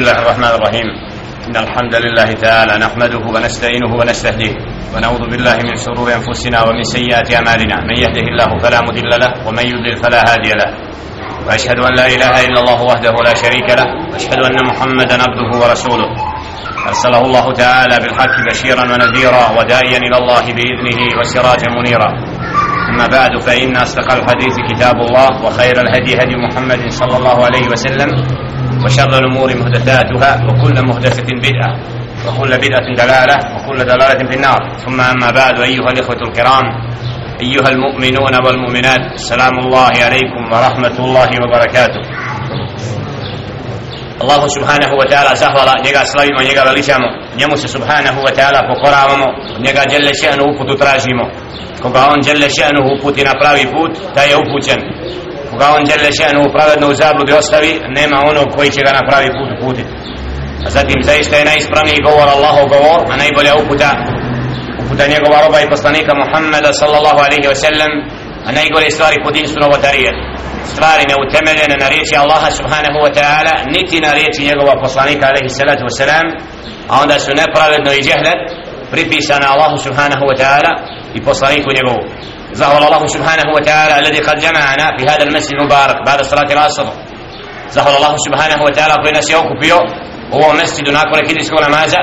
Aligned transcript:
بسم 0.00 0.08
الله 0.08 0.22
الرحمن 0.22 0.44
الرحيم 0.58 0.86
إن 1.48 1.56
الحمد 1.56 1.94
لله 1.94 2.32
تعالى 2.32 2.74
نحمده 2.78 3.18
ونستعينه 3.34 3.94
ونستهديه 3.94 4.54
ونعوذ 4.96 5.22
بالله 5.30 5.56
من 5.56 5.76
شرور 5.76 6.08
أنفسنا 6.14 6.62
ومن 6.62 6.82
سيئات 6.82 7.34
أعمالنا 7.34 7.76
من 7.88 7.96
يهده 8.04 8.20
الله 8.32 8.58
فلا 8.58 8.80
مضل 8.80 9.10
له 9.20 9.32
ومن 9.46 9.64
يضلل 9.66 9.96
فلا 10.02 10.20
هادي 10.32 10.50
له 10.60 10.70
وأشهد 11.46 11.78
أن 11.78 11.92
لا 11.94 12.06
إله 12.06 12.34
إلا 12.46 12.60
الله 12.60 12.82
وحده 12.82 13.12
لا 13.24 13.34
شريك 13.34 13.68
له 13.80 13.86
وأشهد 14.12 14.40
أن 14.48 14.56
محمدا 14.66 15.14
عبده 15.22 15.50
ورسوله 15.60 16.08
أرسله 16.88 17.20
الله 17.20 17.52
تعالى 17.52 17.96
بالحق 18.02 18.34
بشيرا 18.50 18.82
ونذيرا 18.92 19.44
وداعيا 19.58 19.98
إلى 19.98 20.16
الله 20.16 20.44
بإذنه 20.56 21.00
وسراجا 21.18 21.68
منيرا 21.78 22.10
أما 22.90 23.06
بعد 23.06 23.38
فإن 23.40 23.76
أصدق 23.76 24.12
الحديث 24.12 24.54
كتاب 24.70 24.96
الله 24.96 25.28
وخير 25.44 25.76
الهدي 25.80 26.12
هدي 26.22 26.36
محمد 26.36 26.88
صلى 26.88 27.16
الله 27.16 27.44
عليه 27.44 27.68
وسلم 27.68 28.10
وشر 28.84 29.18
الأمور 29.18 29.56
محدثاتها 29.56 30.32
وكل 30.48 30.86
محدثة 30.86 31.28
بدعة 31.46 31.72
وكل 32.26 32.50
بدعة 32.64 32.86
دلالة 32.96 33.36
وكل 33.56 33.78
دلالة 33.84 34.20
في 34.30 34.36
النار. 34.36 34.60
ثم 34.84 35.00
أما 35.00 35.30
بعد 35.30 35.60
أيها 35.60 35.90
الإخوة 35.90 36.20
الكرام 36.28 36.64
أيها 37.40 37.68
المؤمنون 37.68 38.34
والمؤمنات 38.46 39.00
سلام 39.16 39.58
الله 39.58 39.92
عليكم 40.06 40.42
ورحمة 40.52 40.96
الله 41.04 41.28
وبركاته. 41.42 42.02
الله 44.20 44.48
سبحانه 44.48 44.90
وتعالى 45.00 45.32
njemu 47.36 47.56
se 47.56 47.68
subhanahu 47.68 48.22
wa 48.24 48.30
ta'ala 48.30 48.62
pokoravamo 48.68 49.26
njega 49.60 49.84
djelle 49.88 50.12
še'nu 50.14 50.44
uputu 50.54 50.74
tražimo 50.76 51.30
koga 51.82 52.08
on 52.12 52.20
djelle 52.20 52.48
še'nu 52.50 52.80
uputi 52.94 53.24
na 53.24 53.32
pravi 53.40 53.66
put 53.66 54.14
taj 54.14 54.28
je 54.30 54.36
upućen 54.36 54.80
koga 55.50 55.66
on 55.76 55.82
djelle 55.88 56.10
še'nu 56.18 56.52
pravedno 56.54 56.86
u 56.88 56.98
zabludi 57.02 57.32
ostavi 57.32 57.72
nema 57.98 58.18
onog 58.30 58.46
koji 58.56 58.70
će 58.74 58.80
ga 58.86 58.92
na 58.98 59.02
pravi 59.08 59.28
put 59.36 59.48
uputiti. 59.56 59.92
A 60.66 60.70
zatim 60.76 60.98
zaista 61.10 61.34
je 61.36 61.50
najispravniji 61.50 62.04
govor 62.08 62.28
Allahov 62.36 62.66
govor 62.74 63.00
a 63.12 63.14
najbolja 63.22 63.52
uputa 63.62 63.90
uputa 64.82 65.04
njegova 65.14 65.38
roba 65.44 65.58
i 65.60 65.70
poslanika 65.74 66.12
Muhammeda 66.22 66.70
sallallahu 66.80 67.20
alaihi 67.26 67.48
wa 67.52 67.58
sallam 67.64 67.92
a 68.48 68.50
najgore 68.58 68.90
stvari 68.90 69.16
po 69.24 69.30
din 69.36 69.46
su 69.52 69.56
novotarije. 69.64 70.10
Stvari 70.72 71.04
neutemeljene 71.12 71.76
na 71.82 71.88
riječi 71.92 72.14
Allaha 72.24 72.48
subhanahu 72.58 72.98
wa 73.04 73.10
ta'ala 73.18 73.54
niti 73.74 73.96
na 74.06 74.10
riječi 74.18 74.48
njegova 74.50 74.74
poslanika 74.84 75.24
alaihi 75.30 75.56
salatu 75.60 75.84
wa 75.88 75.94
salam 76.00 76.26
a 76.90 76.92
onda 77.02 77.16
su 77.24 77.30
nepravedno 77.42 77.90
i 77.92 78.02
džehlet 78.06 78.42
pripisane 78.90 79.46
Allahu 79.52 79.76
subhanahu 79.86 80.24
wa 80.30 80.36
ta'ala 80.40 80.72
i 81.14 81.20
poslaniku 81.28 81.68
njegovu. 81.78 82.02
زهر 82.53 82.77
الله 82.87 83.07
سبحانه 83.07 83.47
وتعالى 83.55 83.99
الذي 83.99 84.19
قد 84.19 84.37
جمعنا 84.39 84.85
في 84.97 85.03
هذا 85.11 85.23
المسجد 85.23 85.53
المبارك 85.53 85.95
بعد 86.05 86.21
صلاة 86.21 86.49
العصر 86.53 86.87
زهر 87.69 87.97
الله 87.97 88.13
سبحانه 88.27 88.63
وتعالى 88.63 88.93
koji 89.03 89.13
nas 89.13 89.29
je 89.29 89.37
okupio 89.37 89.77
u 90.31 90.35
ovom 90.37 90.57
mesjidu 90.57 90.91
nakon 90.91 91.19
rekidijskog 91.19 91.59
namaza 91.61 91.97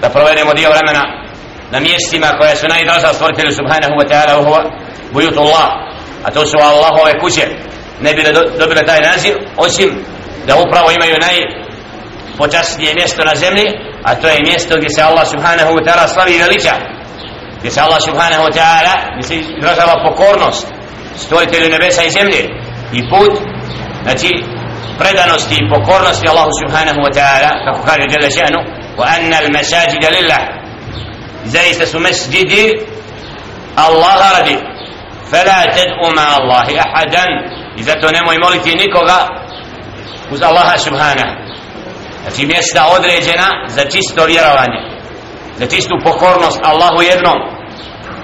da 0.00 0.08
provedemo 0.08 0.54
dio 0.54 0.70
vremena 0.70 1.02
na 1.70 1.80
mjestima 1.80 2.26
koja 2.38 2.56
su 2.56 2.68
najdraža 2.68 3.14
stvoritelju 3.14 3.52
subhanahu 3.52 3.94
wa 4.00 4.06
ta'ala 4.10 4.40
uhuva 4.40 4.62
bujutullah 5.12 5.68
a 6.24 6.30
to 6.30 6.46
su 6.46 6.56
Allahove 6.58 7.20
kuće 7.20 7.46
ne 8.00 8.14
bi 8.14 8.22
dobile 8.58 8.86
taj 8.86 9.00
naziv 9.00 9.34
osim 9.56 10.04
da 10.46 10.56
upravo 10.56 10.90
imaju 10.90 11.16
najpočasnije 11.26 12.94
mjesto 12.94 13.24
na 13.24 13.34
zemlji 13.34 13.66
a 14.04 14.14
to 14.14 14.28
je 14.28 14.42
mjesto 14.42 14.76
gdje 14.76 14.88
se 14.90 15.02
Allah 15.02 15.26
subhanahu 15.28 15.70
wa 15.76 15.84
ta'ala 15.86 16.06
slavi 16.08 16.32
i 16.34 16.38
veliča 16.38 16.74
gdje 17.65 17.73
se 17.73 17.81
Allah 17.81 18.01
subhanahu 18.01 18.43
wa 18.47 18.53
ta'ala 18.53 18.93
gdje 19.13 19.27
se 19.27 19.35
izražava 19.35 19.95
pokornost 20.07 20.67
stvoritelju 21.17 21.69
nebesa 21.69 22.03
i 22.03 22.09
zemlje 22.09 22.41
i 22.93 23.09
put 23.09 23.33
znači 24.03 24.29
predanosti 24.99 25.55
i 25.55 25.69
pokornosti 25.73 26.29
Allahu 26.29 26.51
subhanahu 26.61 26.99
wa 27.05 27.11
ta'ala 27.17 27.49
kako 27.65 27.81
kaže 27.87 28.05
Jalla 28.13 28.29
še'nu 28.37 28.59
wa 28.97 29.05
anna 29.15 29.37
al 29.37 29.49
masajida 29.51 30.09
lillah. 30.17 30.43
Zaista 31.45 31.85
su 31.85 31.99
masjidi 31.99 32.65
Allah 33.75 34.15
radi. 34.37 34.57
Fala 35.31 35.59
tad'u 35.75 36.07
ma 36.17 36.27
Allahi 36.39 36.73
ahadan. 36.85 37.31
I 37.77 37.83
zato 37.83 38.11
nemoj 38.11 38.37
moliti 38.37 38.75
nikoga 38.75 39.19
uz 40.31 40.41
Allaha 40.41 40.77
subhanahu. 40.77 41.33
Znači 42.23 42.45
mjesta 42.45 42.87
određena 42.97 43.47
za 43.67 43.83
čisto 43.89 44.25
vjerovanje 44.25 44.95
za 45.57 45.65
čistu 45.67 45.95
pokornost 46.03 46.59
Allahu 46.63 47.01
jednom 47.01 47.54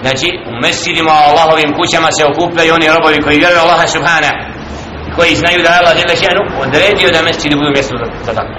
znači 0.03 0.27
u 0.51 0.53
mesjidima 0.65 1.13
Allahovim 1.27 1.71
kućama 1.79 2.09
se 2.17 2.23
okupljaju 2.31 2.73
oni 2.73 2.87
robovi 2.95 3.19
koji 3.25 3.41
vjeruju 3.43 3.61
Allaha 3.65 3.87
subhanahu 3.95 4.39
koji 5.17 5.39
znaju 5.41 5.59
da 5.63 5.69
je 5.69 5.79
Allah 5.81 5.93
žele 6.01 6.15
šenu 6.23 6.43
odredio 6.65 7.09
da 7.15 7.27
mesjidi 7.27 7.55
budu 7.59 7.71
mjesto 7.75 7.93
za, 8.25 8.33
tako. 8.39 8.53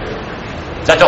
Zato 0.88 1.06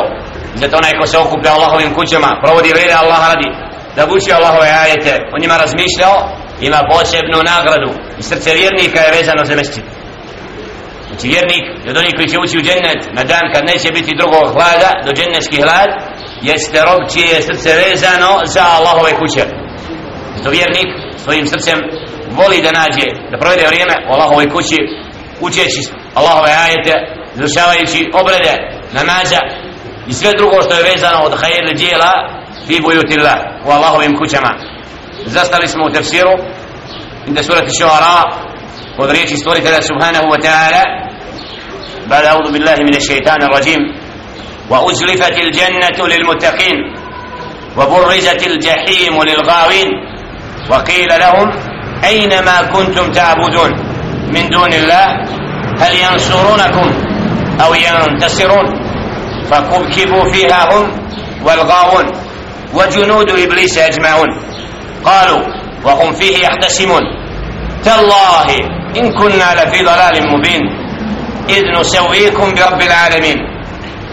zato 0.61 0.77
onaj 0.77 0.93
ko 1.01 1.07
se 1.07 1.19
okuplja 1.19 1.51
Allahovim 1.53 1.95
kućama 1.99 2.31
provodi 2.43 2.77
vjere 2.79 2.95
Allah 3.03 3.19
radi 3.29 3.49
da 3.97 4.07
buči 4.07 4.33
Allahove 4.33 4.69
ajete 4.85 5.13
o 5.35 5.37
njima 5.43 5.57
razmišljao 5.57 6.17
ima 6.61 6.81
posebnu 6.93 7.39
nagradu. 7.53 7.91
I 8.21 8.23
srce 8.23 8.51
vjernika 8.61 9.01
je 9.01 9.15
vezano 9.19 9.45
za 9.45 9.55
mesjid. 9.57 9.85
Znači 11.09 11.27
vjernik 11.29 11.65
od 11.91 11.97
onih 11.97 12.13
koji 12.17 12.29
će 12.29 12.39
ući 12.39 12.59
u 12.59 12.65
džennet 12.67 13.01
na 13.17 13.23
dan 13.25 13.45
kad 13.55 13.63
neće 13.73 13.89
biti 13.99 14.19
drugog 14.21 14.47
hlada 14.55 14.91
do 15.07 15.11
džennetski 15.17 15.63
hlad 15.63 15.91
jeste 16.43 16.79
rob 16.89 17.01
čije 17.13 17.29
je 17.35 17.47
srce 17.51 17.71
vezano 17.85 18.31
za 18.55 18.65
Allahove 18.77 19.13
kuće. 19.21 19.64
to 20.44 20.50
vjernik 20.50 20.88
svojim 21.24 21.48
srcem 21.48 21.80
voli 22.32 22.62
da 22.62 22.72
nađe 22.72 23.08
da 23.32 23.38
provede 23.38 23.68
vrijeme 23.68 23.96
u 24.10 24.14
Allahovoj 24.14 24.50
kući 24.50 24.78
učeći 25.42 25.82
Allahove 26.14 26.52
ajete 26.66 26.94
izvršavajući 27.36 28.10
obrede 28.14 28.54
namaza 28.92 29.40
i 30.08 30.14
sve 30.14 30.32
drugo 30.38 30.62
što 30.64 30.74
je 30.76 30.92
vezano 30.94 31.20
od 31.24 31.34
hajr 31.42 31.76
dijela 31.78 32.12
fi 32.68 32.82
bujutillah 32.82 33.40
u 33.66 33.70
Allahovim 33.72 34.18
kućama 34.18 34.52
zastali 35.26 35.68
smo 35.68 35.86
u 35.86 35.94
tefsiru 35.94 36.32
inda 37.28 37.44
surati 37.44 37.78
šuara 37.80 38.24
od 38.98 39.12
riječi 39.12 39.38
stvoritelja 39.38 39.82
subhanahu 39.82 40.26
wa 40.26 40.42
ta'ala 40.46 41.10
بعد 42.10 42.26
أعوذ 42.26 42.52
بالله 42.52 42.76
من 42.76 42.96
الشيطان 42.96 43.44
الرجيم 43.44 43.80
وأزلفت 44.70 45.38
الجنة 45.38 46.08
للمتقين 46.08 46.78
وبرزت 47.78 48.48
الجحيم 48.48 49.14
للغاوين 49.24 49.90
وقيل 50.71 51.09
لهم 51.21 51.53
أين 52.05 52.45
ما 52.45 52.63
كنتم 52.63 53.11
تعبدون 53.11 53.73
من 54.35 54.49
دون 54.51 54.73
الله 54.73 55.07
هل 55.81 55.93
ينصرونكم 55.97 56.91
أو 57.61 57.75
ينتصرون؟ 57.75 58.67
فكبكبوا 59.51 60.33
فيها 60.33 60.69
هم 60.73 61.09
والغاوون 61.45 62.05
وجنود 62.75 63.31
إبليس 63.31 63.79
أجمعون. 63.79 64.29
قالوا 65.05 65.43
وهم 65.85 66.13
فيه 66.13 66.47
يختصمون 66.47 67.03
تالله 67.85 68.49
إن 68.97 69.13
كنا 69.13 69.65
لفي 69.65 69.85
ضلال 69.85 70.31
مبين. 70.33 70.63
إذ 71.49 71.63
نسويكم 71.81 72.55
برب 72.55 72.83
العالمين. 72.83 73.37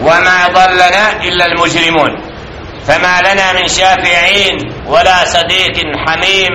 وما 0.02 0.46
ضلنا 0.54 1.22
إلا 1.22 1.46
المجرمون. 1.46 2.31
فما 2.86 3.20
لنا 3.20 3.52
من 3.52 3.66
شافعين 3.68 4.56
ولا 4.86 5.24
صديق 5.24 5.76
حميم. 6.06 6.54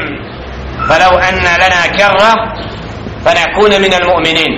فلو 0.89 1.17
أن 1.17 1.35
لنا 1.35 1.81
كرة 1.97 2.33
فنكون 3.25 3.81
من 3.81 3.93
المؤمنين. 3.93 4.53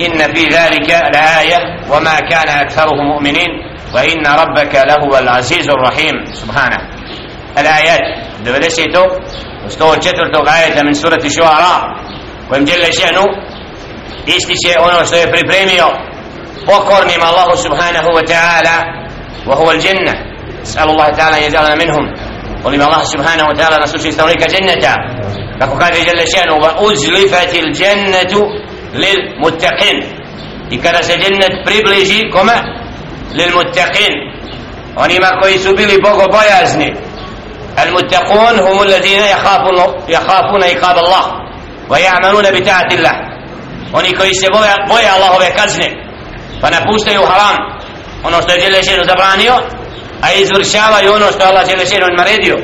إن 0.00 0.34
في 0.34 0.44
ذلك 0.46 0.90
لآية 1.14 1.58
وما 1.90 2.20
كان 2.20 2.48
أكثرهم 2.48 3.06
مؤمنين. 3.12 3.50
وإن 3.94 4.26
ربك 4.26 4.74
لهو 4.74 5.18
العزيز 5.18 5.68
الرحيم. 5.70 6.24
سبحانه. 6.32 6.78
الآيات. 7.58 8.22
دبلسيتو 8.44 9.06
وستوى 9.66 9.96
četvrtog 9.96 10.48
ajeta 10.48 10.84
min 10.84 10.94
surati 10.94 11.30
šuara 11.30 11.74
kojim 12.48 12.64
djele 12.64 12.86
še'nu 12.92 13.24
ističe 14.26 14.78
ono 14.78 15.06
što 15.06 15.16
je 15.16 15.32
pripremio 15.32 15.86
pokornim 16.66 17.22
Allahu 17.22 17.56
subhanahu 17.56 18.08
wa 18.08 18.24
ta'ala 18.32 18.76
wa 19.46 19.54
huwa 19.54 19.70
al-jannah 19.70 20.31
اسال 20.63 20.89
الله 20.89 21.09
تعالى 21.09 21.37
ان 21.37 21.43
يجعلنا 21.43 21.75
منهم 21.75 22.03
ولما 22.65 22.85
الله 22.85 23.03
سبحانه 23.03 23.45
وتعالى 23.49 23.83
نسوش 23.83 24.05
يستوليك 24.05 24.43
جنة 24.43 24.95
kako 25.59 25.75
kaže 25.77 26.01
جل 26.05 26.21
شأنه 26.33 26.53
وأزلفت 26.53 27.55
الجنة 27.55 28.33
للمتقين 28.93 29.97
i 30.71 30.77
kada 30.81 31.03
se 31.03 31.17
džennet 31.17 31.65
približi 31.65 32.29
kome 32.33 32.53
للمتقين 33.33 34.13
onima 34.95 35.27
koji 35.41 35.57
su 35.57 35.73
bili 35.75 36.01
bogobojazni 36.01 36.93
المتقون 37.83 38.59
هم 38.59 38.81
الذين 38.81 39.21
يخافون 39.21 39.77
يخافون 40.09 40.63
عقاب 40.63 40.97
الله 40.97 41.25
ويعملون 41.89 42.43
بطاعة 42.51 42.87
الله 42.91 43.15
oni 43.93 44.13
koji 44.13 44.33
se 44.33 44.47
boja, 44.53 44.75
boja 44.87 45.13
Allahove 45.15 45.49
kazne 45.57 45.89
pa 46.61 46.69
napuštaju 46.69 47.21
haram 47.25 47.55
ono 48.23 48.41
što 48.41 48.51
je 48.51 48.59
Đelešenu 48.59 49.03
zabranio 49.05 49.53
a 50.21 50.33
izvršavaju 50.33 51.13
ono 51.13 51.25
što 51.31 51.47
Allah 51.47 51.67
Đelešenu 51.67 52.07
naredio 52.17 52.57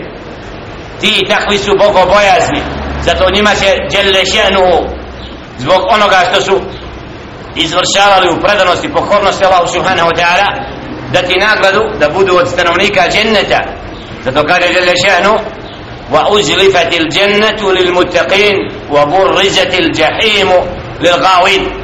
ti 1.02 1.26
takvi 1.30 1.58
su 1.58 1.72
bogobojazni 1.78 2.62
zato 3.02 3.32
njima 3.34 3.52
će 3.56 3.78
Đelešenu 3.92 4.66
zbog 5.58 5.82
onoga 5.90 6.20
što 6.30 6.42
su 6.42 6.62
izvršavali 7.56 8.30
u 8.30 8.42
predanosti 8.42 8.88
i 8.88 8.94
pokornosti 8.94 9.46
Allahu 9.46 9.68
subhanahu 9.68 10.10
wa 10.10 10.16
ta'ala 10.16 10.48
da 11.14 11.22
ti 11.22 11.40
nagradu 11.40 11.84
da 12.00 12.10
budu 12.10 12.38
od 12.38 12.50
stanovnika 12.50 13.02
dženneta 13.12 13.60
zato 14.24 14.44
kaže 14.48 14.68
Jelle 14.74 14.94
šehnu 15.06 15.40
وأزلفت 16.12 16.94
الجنة 16.94 17.72
للمتقين 17.72 18.56
وبرزت 18.92 19.80
الجحيم 19.80 20.50
للغاوين 21.02 21.84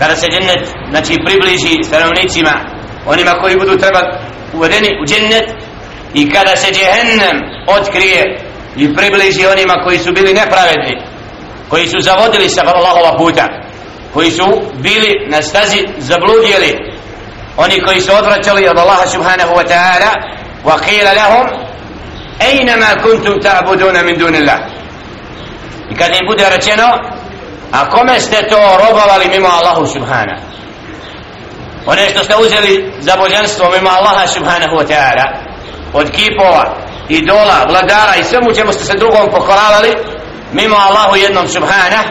kada 0.00 0.16
se 0.16 0.26
džennet 0.26 0.68
znači 0.90 1.14
približi 1.26 1.82
stanovnicima 1.82 2.52
onima 3.06 3.32
koji 3.42 3.56
budu 3.56 3.76
treba 3.76 4.00
uvedeni 4.53 4.89
u 5.01 5.05
džennet 5.05 5.49
i 6.13 6.29
kada 6.29 6.55
se 6.55 6.73
džehennem 6.73 7.37
otkrije 7.67 8.39
i 8.75 8.95
približi 8.95 9.45
onima 9.45 9.73
koji 9.83 9.99
su 9.99 10.11
bili 10.13 10.33
nepravedni 10.33 11.01
koji 11.69 11.87
su 11.87 11.97
zavodili 11.99 12.49
sa 12.49 12.61
Allahova 12.65 13.17
puta 13.17 13.47
koji 14.13 14.31
su 14.31 14.61
bili 14.73 15.27
na 15.29 15.41
stazi 15.41 15.85
zabludjeli 15.97 16.93
oni 17.57 17.81
koji 17.85 18.01
su 18.01 18.11
odvraćali 18.15 18.67
od 18.69 18.77
Allaha 18.77 19.07
subhanahu 19.07 19.53
wa 19.53 19.65
ta'ala 19.67 20.11
wa 20.65 20.77
qila 20.79 21.15
lahum 21.15 21.47
aina 22.39 22.77
ma 22.77 23.01
kuntum 23.03 23.41
ta'buduna 23.41 24.03
min 24.03 24.17
dunillah. 24.17 24.59
I 25.89 25.95
kada 25.95 26.15
im 26.15 26.27
bude 26.27 26.49
rečeno 26.49 26.87
a 27.71 27.89
kome 27.89 28.19
ste 28.19 28.47
to 28.47 28.59
robovali 28.87 29.27
mimo 29.29 29.47
Allahu 29.47 29.87
subhanahu? 29.87 30.41
one 31.86 32.10
što 32.10 32.24
ste 32.24 32.34
uzeli 32.36 32.92
za 33.00 33.16
božanstvo 33.16 33.70
mimo 33.70 33.90
Allaha 33.90 34.26
subhanahu 34.26 34.76
wa 34.76 34.86
ta'ala 34.86 35.26
od 35.92 36.10
kipova 36.10 36.76
idola, 37.08 37.64
vladara 37.68 38.16
i 38.20 38.24
svemu 38.24 38.54
čemu 38.54 38.72
ste 38.72 38.84
se 38.84 38.98
drugom 38.98 39.30
pokoravali 39.30 39.94
mimo 40.52 40.76
Allahu 40.76 41.16
jednom 41.16 41.48
subhana 41.48 42.04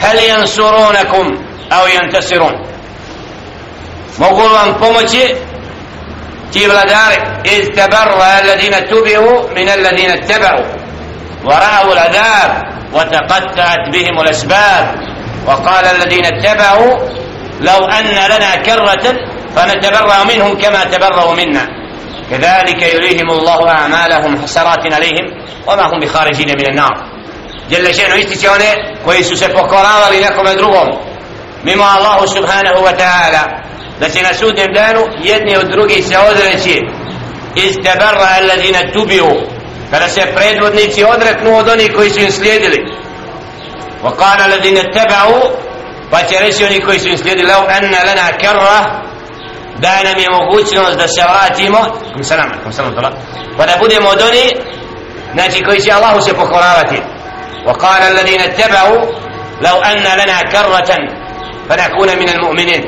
hel 0.00 0.18
jansurunakum 0.28 1.38
au 1.70 1.86
jantasirun 1.94 2.54
mogu 4.18 4.40
vam 4.40 4.74
pomoći 4.78 5.34
ti 6.52 6.66
vladari 6.66 7.16
iz 7.44 7.66
tabarra 7.76 8.40
alladina 8.42 8.76
tubihu 8.88 9.48
min 9.54 9.68
alladina 9.68 10.14
tabaru 10.28 10.82
ورأوا 11.44 11.92
العذاب 11.92 12.62
وتقطعت 12.92 13.88
بهم 13.92 14.20
الأسباب 14.20 14.94
وقال 15.46 15.84
الذين 15.84 16.26
اتبعوا 16.26 16.98
لو 17.60 17.84
أن 17.84 18.04
لنا 18.04 18.56
كرة 18.56 19.04
فنتبرأ 19.56 20.24
منهم 20.24 20.58
كما 20.58 20.84
تبرأوا 20.84 21.34
منا 21.34 21.68
كذلك 22.30 22.82
يريهم 22.94 23.30
الله 23.30 23.68
أعمالهم 23.70 24.42
حسرات 24.42 24.92
عليهم 24.94 25.26
وما 25.66 25.82
هم 25.82 26.00
بخارجين 26.00 26.48
من 26.48 26.66
النار 26.68 26.94
جل 27.70 27.94
شأنه 27.94 28.14
يستشونه 28.14 28.70
كويسو 29.04 29.34
سيبوكورا 29.34 30.10
لنكم 30.12 30.44
درغم 30.48 30.88
مما 31.64 31.98
الله 31.98 32.26
سبحانه 32.26 32.74
وتعالى 32.80 33.62
da 34.00 34.08
će 34.08 34.22
na 34.22 34.34
sudnjem 34.34 34.72
danu 34.74 35.00
jedni 35.22 35.56
od 35.56 35.66
drugih 35.70 36.06
se 36.06 36.18
odreći 36.18 36.80
iz 37.54 37.74
tebarra 37.84 38.28
alladina 38.40 38.92
tubiju 38.92 39.30
kada 39.90 40.08
se 40.08 40.22
predvodnici 40.34 41.04
odreknu 41.04 41.56
od 41.58 41.68
onih 41.68 41.92
koji 41.96 42.10
su 42.10 42.20
im 42.20 42.32
slijedili 42.32 42.84
wa 44.04 44.16
kana 44.16 44.44
alladina 44.44 44.80
tabau 44.82 45.32
pa 46.11 46.23
će 46.23 46.35
reći 46.39 46.65
oni 46.65 46.81
koji 46.81 46.99
su 46.99 47.07
im 47.07 47.17
slijedili 47.17 47.51
lau 47.51 47.61
anna 47.61 47.97
lana 48.07 48.37
karra 48.41 49.07
da 49.77 50.03
nam 50.03 50.19
je 50.19 50.29
mogućnost 50.29 50.97
da 50.97 51.07
se 51.07 51.21
vratimo 51.29 51.77
kum 52.13 52.23
salam, 52.23 52.49
kum 52.63 52.73
salam 52.73 52.95
tola 52.95 53.11
pa 53.57 53.65
da 53.65 53.73
budemo 53.79 54.09
od 54.09 54.21
oni 54.21 54.45
znači 55.33 55.63
koji 55.63 55.79
će 55.81 55.91
Allahu 55.91 56.21
se 56.21 56.33
pokoravati. 56.33 57.01
Wa 57.65 57.77
kana 57.79 58.05
alladina 58.09 58.43
tabau 58.57 58.91
lau 59.61 59.77
anna 59.83 60.11
lana 60.19 60.39
karratan 60.51 61.01
fa 61.67 61.75
nakuna 61.75 62.15
min 62.15 62.29
al 62.29 62.41
mu'minin 62.45 62.81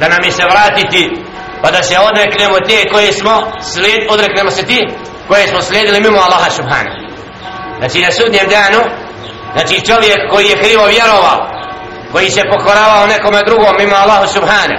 da 0.00 0.08
nam 0.08 0.24
je 0.24 0.32
se 0.32 0.44
vratiti 0.44 1.10
pa 1.62 1.70
da 1.70 1.82
se 1.82 1.96
odreknemo 1.98 2.56
te 2.68 2.88
koje 2.92 3.12
smo 3.12 3.52
slijed, 3.60 4.00
odreknemo 4.10 4.50
se 4.50 4.66
ti 4.66 4.88
koje 5.28 5.48
smo 5.48 5.62
slijedili 5.62 6.00
mimo 6.00 6.18
Allaha 6.18 6.50
subhanahu 6.50 6.96
znači 7.78 8.00
na 8.00 8.12
sudnjem 8.12 8.46
danu 8.48 8.80
znači 9.52 9.86
čovjek 9.86 10.18
koji 10.30 10.46
je 10.46 10.62
krivo 10.62 10.86
vjerovao 10.86 11.55
koji 12.16 12.30
se 12.30 12.42
pokoravao 12.52 13.06
nekome 13.06 13.42
drugom 13.46 13.74
mimo 13.78 13.96
Allaha 13.96 14.26
subhana 14.26 14.76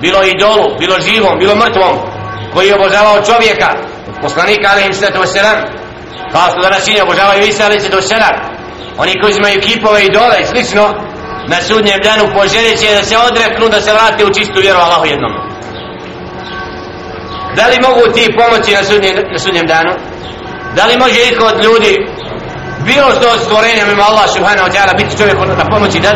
bilo 0.00 0.20
idolu, 0.24 0.66
bilo 0.78 0.96
živom, 1.00 1.38
bilo 1.38 1.54
mrtvom 1.54 1.94
koji 2.52 2.66
je 2.68 2.74
obožavao 2.74 3.24
čovjeka 3.30 3.70
poslanika 4.22 4.68
alaihim 4.72 4.94
sallatu 4.94 5.20
wasalam 5.24 5.58
kao 6.32 6.46
što 6.50 6.60
danas 6.60 6.84
čini 6.84 7.00
obožavaju 7.00 7.42
Isa 7.44 7.64
alaihim 7.64 7.82
sallatu 7.84 8.02
wasalam 8.02 8.34
oni 8.98 9.20
koji 9.20 9.34
imaju 9.36 9.60
kipove 9.60 10.04
idole 10.04 10.36
i 10.40 10.46
slično 10.46 10.84
na 11.48 11.58
sudnjem 11.68 12.00
danu 12.08 12.24
poželit 12.34 12.78
će 12.80 12.94
da 12.94 13.02
se 13.04 13.16
odreknu 13.28 13.68
da 13.68 13.80
se 13.80 13.92
vrate 13.92 14.24
u 14.24 14.34
čistu 14.34 14.60
vjeru 14.60 14.78
Allahu 14.78 15.06
jednom. 15.06 15.32
Da 17.56 17.66
li 17.66 17.84
mogu 17.88 18.02
ti 18.14 18.36
pomoći 18.38 18.72
na 18.78 18.84
sudnjem, 18.84 19.14
na 19.32 19.38
sudnjem 19.38 19.66
danu? 19.66 19.92
Da 20.76 20.86
li 20.86 20.98
može 20.98 21.20
iko 21.32 21.44
od 21.44 21.64
ljudi 21.64 21.92
bilo 22.88 23.08
što 23.16 23.28
od 23.34 23.40
stvorenja 23.40 23.84
mimo 23.86 24.02
Allah 24.02 24.26
subhanahu 24.36 24.68
wa 24.68 24.72
ta'ala 24.74 24.96
biti 24.96 25.18
čovjek 25.18 25.36
na 25.58 25.64
pomoći 25.70 25.98
da 26.00 26.10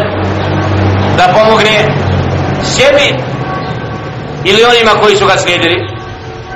da 1.17 1.33
pomogne 1.33 1.79
sebi 2.63 3.15
ili 4.45 4.65
onima 4.65 4.91
koji 5.03 5.17
su 5.17 5.27
ga 5.27 5.37
slijedili. 5.37 5.77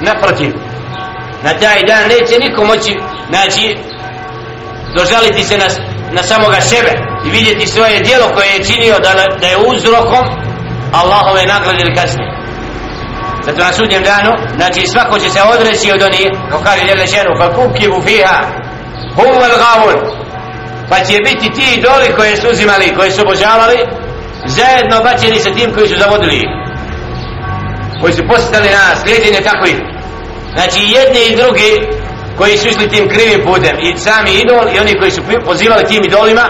Naprotiv 0.00 0.50
na 1.42 1.50
taj 1.54 1.82
dan 1.82 2.02
neće 2.08 2.38
niko 2.38 2.64
moći 2.64 3.00
znači 3.30 3.76
dožaliti 4.96 5.42
se 5.42 5.58
na 5.58 5.64
na 6.12 6.22
samoga 6.22 6.60
sebe 6.60 6.92
i 7.26 7.30
vidjeti 7.30 7.66
svoje 7.66 8.00
dijelo 8.00 8.28
koje 8.34 8.46
je 8.46 8.64
činio 8.64 8.94
da, 8.98 9.12
da 9.40 9.46
je 9.46 9.56
uzrokom 9.56 10.24
Allahove 10.92 11.46
nagrade 11.46 11.82
ili 11.82 11.94
kasnije. 11.94 12.30
Zato 13.44 13.60
na 13.64 13.72
sudnjem 13.72 14.02
danu 14.02 14.30
znači 14.56 14.86
svako 14.86 15.18
će 15.18 15.30
se 15.30 15.40
odreći 15.54 15.92
od 15.92 16.02
onih 16.02 16.28
ko 16.52 16.58
kaže 16.64 16.82
Jelle 16.88 17.06
Šenu 17.06 17.30
fa 17.38 17.48
kukibu 17.54 18.02
fiha 18.06 18.38
hum 19.16 19.34
vel 19.42 19.56
pa 20.88 20.96
će 21.00 21.18
biti 21.18 21.52
ti 21.52 21.64
idoli 21.78 22.14
koje 22.16 22.36
su 22.36 22.48
uzimali 22.50 22.94
koje 22.96 23.10
su 23.10 23.22
obožavali 23.22 23.78
zajedno 24.46 25.02
bačeni 25.02 25.38
sa 25.40 25.50
tim 25.54 25.74
koji 25.74 25.88
su 25.88 25.96
zavodili. 25.98 26.42
Koji 28.00 28.12
su 28.12 28.22
postali 28.28 28.68
na 28.68 28.96
slijedjenje 29.00 29.40
takvih. 29.40 29.76
Znači 30.54 30.80
jedni 30.96 31.20
i 31.26 31.36
drugi 31.36 31.72
koji 32.38 32.58
su 32.58 32.68
išli 32.68 32.88
tim 32.88 33.08
krivim 33.08 33.40
putem. 33.46 33.76
I 33.80 33.96
sami 33.96 34.30
idol 34.30 34.64
i 34.74 34.80
oni 34.80 34.98
koji 34.98 35.10
su 35.10 35.22
pozivali 35.44 35.84
tim 35.84 36.04
idolima 36.04 36.46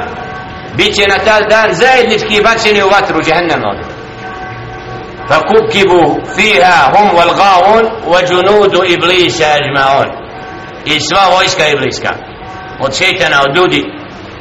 bit 0.76 0.94
će 0.94 1.06
na 1.08 1.18
taj 1.18 1.40
dan 1.48 1.74
zajednički 1.74 2.42
bačeni 2.42 2.82
u 2.82 2.88
vatru 2.88 3.22
džahennama 3.22 3.74
fa 5.28 5.40
kukibu 5.48 6.20
fiha 6.36 6.92
hum 6.92 7.08
wal 7.16 7.32
gaun 7.42 7.84
wa 8.06 8.20
junudu 8.30 8.84
iblisa 8.84 9.44
ajmaon 9.44 10.08
i 10.84 11.00
sva 11.00 11.28
vojska 11.36 11.68
ibliska. 11.68 12.10
Od 12.80 12.96
šeitana, 12.98 13.42
od 13.42 13.56
ljudi 13.56 13.84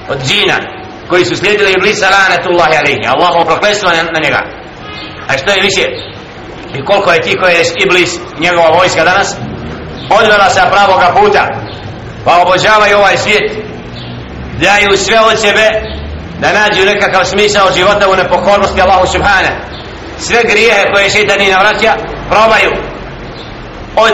od 0.09 0.17
džina 0.27 0.82
koji 1.13 1.25
su 1.25 1.35
slijedili 1.35 1.71
iblisa 1.71 2.07
lanatullahi 2.09 2.77
alihi 2.77 3.07
Allahu 3.07 3.45
proklestvo 3.45 3.89
na 3.89 4.19
njega. 4.23 4.41
A 5.27 5.37
što 5.37 5.51
je 5.51 5.61
više 5.61 5.83
i 6.77 6.85
koliko 6.85 7.11
je 7.11 7.21
ti 7.21 7.37
koji 7.41 7.53
je 7.53 7.65
iblis 7.83 8.11
njegova 8.39 8.69
vojska 8.69 9.03
danas 9.03 9.35
odvela 10.09 10.49
sa 10.49 10.69
pravoga 10.71 11.13
puta 11.19 11.47
pa 12.25 12.41
obožavaju 12.41 12.97
ovaj 12.97 13.17
svijet 13.17 13.51
daju 14.59 14.97
sve 14.97 15.19
od 15.19 15.39
sebe 15.39 15.65
da 16.39 16.47
nađu 16.53 16.85
nekakav 16.85 17.25
smisao 17.25 17.71
života 17.77 18.09
u 18.09 18.15
nepokornosti 18.15 18.81
Allahu 18.81 19.07
Subhane 19.07 19.51
sve 20.17 20.41
grijehe 20.43 20.85
koje 20.93 21.09
šeitan 21.09 21.41
i 21.41 21.51
navraća 21.51 21.93
probaju 22.29 22.71
od 23.95 24.13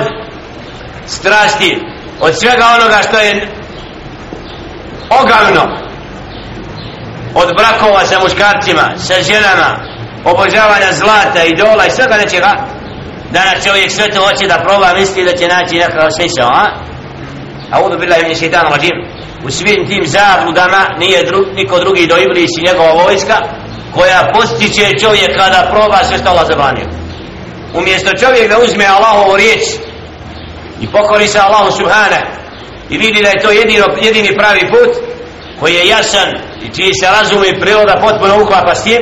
strasti 1.07 1.81
od 2.19 2.39
svega 2.39 2.65
onoga 2.79 2.97
što 3.07 3.19
je 3.19 3.47
ogavno 5.09 5.88
od 7.35 7.47
brakova 7.57 8.05
sa 8.05 8.19
muškarcima 8.19 8.97
sa 8.97 9.13
ženama 9.21 9.69
obožavanja 10.25 10.91
zlata, 10.91 11.43
idola 11.43 11.85
i 11.85 11.91
svega 11.91 12.17
nečega 12.17 12.51
danas 13.31 13.65
čovjek 13.65 13.91
sve 13.91 14.11
to 14.11 14.21
hoće 14.21 14.47
da 14.47 14.63
proba 14.67 14.93
misli 14.99 15.25
da 15.25 15.37
će 15.37 15.47
naći 15.47 15.75
nekakav 15.75 16.09
smisao 16.11 16.49
a 16.49 16.65
A 17.71 17.81
udu 17.85 17.97
bila 17.97 18.15
min 18.27 18.35
šeitan 18.35 18.65
rađim. 18.71 18.97
u 19.45 19.51
svim 19.51 19.87
tim 19.87 20.03
zabludama 20.05 20.85
nije 20.99 21.23
dru, 21.23 21.39
niko 21.55 21.79
drugi 21.79 22.07
do 22.07 22.17
Iblis 22.17 22.51
i 22.57 22.63
njegova 22.63 23.03
vojska 23.03 23.37
koja 23.95 24.31
postiće 24.33 24.99
čovjeka 25.01 25.49
da 25.49 25.69
proba 25.71 25.97
sve 26.07 26.17
što 26.17 26.29
Allah 26.29 26.47
zabranio 26.47 26.87
umjesto 27.73 28.17
čovjek 28.17 28.49
da 28.49 28.59
uzme 28.59 28.85
Allahovu 28.85 29.35
riječ 29.35 29.63
i 30.81 30.87
pokori 30.87 31.27
se 31.27 31.39
Allahu 31.39 31.71
subhana 31.71 32.21
i 32.89 32.97
vidi 32.97 33.21
da 33.23 33.29
je 33.29 33.41
to 33.41 33.51
jedino, 33.51 33.85
jedini 34.01 34.37
pravi 34.37 34.59
put 34.59 34.91
koji 35.60 35.74
je 35.74 35.88
jasan 35.88 36.28
i 36.62 36.68
čiji 36.76 36.92
se 37.00 37.06
razum 37.06 37.44
i 37.44 37.60
priroda 37.60 38.00
potpuno 38.00 38.42
uklapa 38.42 38.74
s 38.74 38.84
tim 38.84 38.98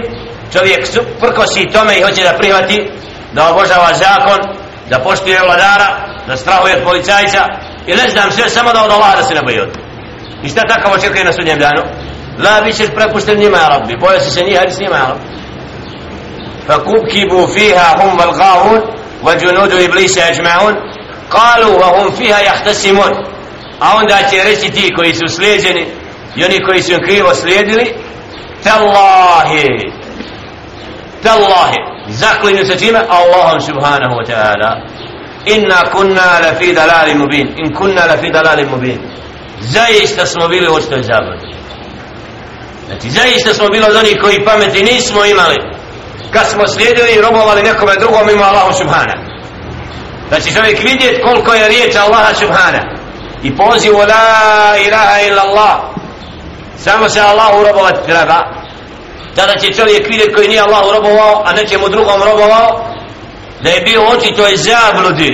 čovjek 0.52 0.88
prkosi 1.21 1.69
tome 1.73 1.99
i 1.99 2.02
hoće 2.02 2.23
da 2.23 2.38
prihvati 2.38 2.90
da 3.33 3.50
obožava 3.50 3.88
zakon, 3.95 4.40
da 4.90 4.99
poštuje 4.99 5.40
vladara, 5.45 5.88
da 6.26 6.37
strahuje 6.37 6.76
od 6.76 6.83
policajca 6.85 7.45
i 7.87 7.90
ne 7.95 8.11
znam 8.11 8.31
sve 8.31 8.50
samo 8.50 8.73
da 8.73 8.85
od 8.85 8.90
Allaha 8.90 9.16
da 9.16 9.23
se 9.23 9.35
ne 9.35 9.42
boji 9.42 9.61
od. 9.61 9.78
I 10.42 10.49
šta 10.49 10.61
takav 10.69 10.92
očekuje 10.92 11.25
na 11.25 11.33
sudnjem 11.33 11.59
danu? 11.59 11.83
la 12.38 12.61
bit 12.64 12.76
ćeš 12.76 12.87
prepušten 12.95 13.38
njima 13.38 13.57
ja 13.57 13.69
rabbi 13.69 13.97
boja 13.97 14.21
si 14.21 14.31
se 14.31 14.45
njih 14.45 14.57
hajde 14.57 14.73
s 14.73 14.81
njima 14.81 14.97
ja 14.97 15.07
rabbi 15.09 15.42
فكبكبوا 16.69 17.47
فيها 17.47 17.95
هم 18.00 18.21
والغاوون 18.21 18.81
وجنود 19.23 19.73
إبليس 19.73 20.19
أجمعون 20.19 20.75
قالوا 21.31 21.78
وهم 21.78 22.11
فيها 22.11 22.40
يختصمون 22.40 23.12
a 23.81 23.97
onda 23.97 24.19
će 24.31 24.45
reći 24.45 24.71
ti 24.71 24.92
koji 24.97 25.14
su 25.14 25.28
slijedjeni 25.28 25.87
i 26.36 26.46
oni 26.46 26.63
koji 26.65 26.81
su 26.81 26.93
krivo 27.05 27.34
slijedili 27.34 27.93
tallahi 28.63 29.91
tallahi 31.24 31.77
zaklinju 32.07 32.65
se 32.65 32.79
čime 32.79 33.00
Allahom 33.10 33.62
subhanahu 33.62 34.15
wa 34.15 34.25
ta'ala. 34.27 34.81
Inna 35.46 35.91
kunna 35.91 36.39
la 36.39 36.53
fi 36.60 36.74
dalali 36.74 37.15
mubin 37.15 37.48
in 37.57 37.75
kunna 37.75 38.05
la 38.05 38.17
fi 38.17 38.31
dalali 38.31 38.65
mubin. 38.65 39.00
Zaista 39.60 40.25
smo 40.25 40.48
bili 40.48 40.67
u 40.67 40.74
očitoj 40.74 41.03
zabavni 41.03 41.57
znači 42.88 43.10
zaista 43.10 43.53
smo 43.53 43.69
bili 43.69 43.86
od 43.86 43.96
onih 43.96 44.17
koji 44.22 44.46
pameti 44.46 44.84
nismo 44.84 45.25
imali. 45.25 45.57
Kad 46.31 46.48
smo 46.48 46.67
slijedili 46.67 47.12
i 47.12 47.22
robovali 47.22 47.63
nekome 47.63 47.96
drugom 48.00 48.29
ima 48.29 48.43
Allahu 48.43 48.74
subhanahu. 48.74 49.22
Znači 50.29 50.53
čovjek 50.53 50.84
vidjet 50.84 51.22
koliko 51.24 51.53
je 51.53 51.67
riječ 51.67 51.96
Allaha 51.96 52.34
subhanahu. 52.36 52.88
I 53.43 53.55
pozivu 53.55 53.98
la 53.98 54.77
ilaha 54.88 55.22
illa 55.27 55.41
Allah 55.41 55.97
samo 56.77 57.10
se 57.10 57.19
Allahu 57.22 57.63
robovat 57.63 58.05
treba. 58.05 58.43
Tada 59.36 59.53
će 59.60 59.74
čovjek 59.74 60.07
vidjeti 60.10 60.34
koji 60.34 60.48
nije 60.48 60.62
Allahu 60.62 60.91
robovao 60.91 61.43
a 61.46 61.53
nećemo 61.53 61.89
drugom 61.89 62.24
robovao 62.24 62.88
da 63.62 63.69
je 63.69 63.81
bio 63.81 64.01
očito 64.01 64.46
je 64.46 64.57
zabludi. 64.57 65.34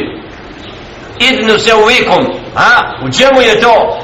Idnu 1.20 1.60
se 1.60 1.74
uvikom 1.76 2.26
a? 2.56 2.80
U 3.06 3.12
čemu 3.12 3.42
je 3.42 3.62
to? 3.62 4.00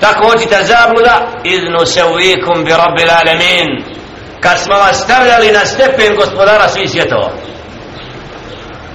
Tako 0.00 0.26
očita 0.26 0.64
zabluda 0.64 1.26
idnu 1.44 1.86
se 1.86 2.04
uvikom 2.04 2.64
bi 2.64 2.70
rabbil 2.70 3.10
alamin. 3.10 3.84
Kad 4.40 4.58
smo 4.58 4.74
vas 4.74 5.00
stavljali 5.00 5.52
na 5.52 5.66
stepen 5.66 6.16
gospodara 6.16 6.68
svih 6.68 6.90
svjetova. 6.90 7.30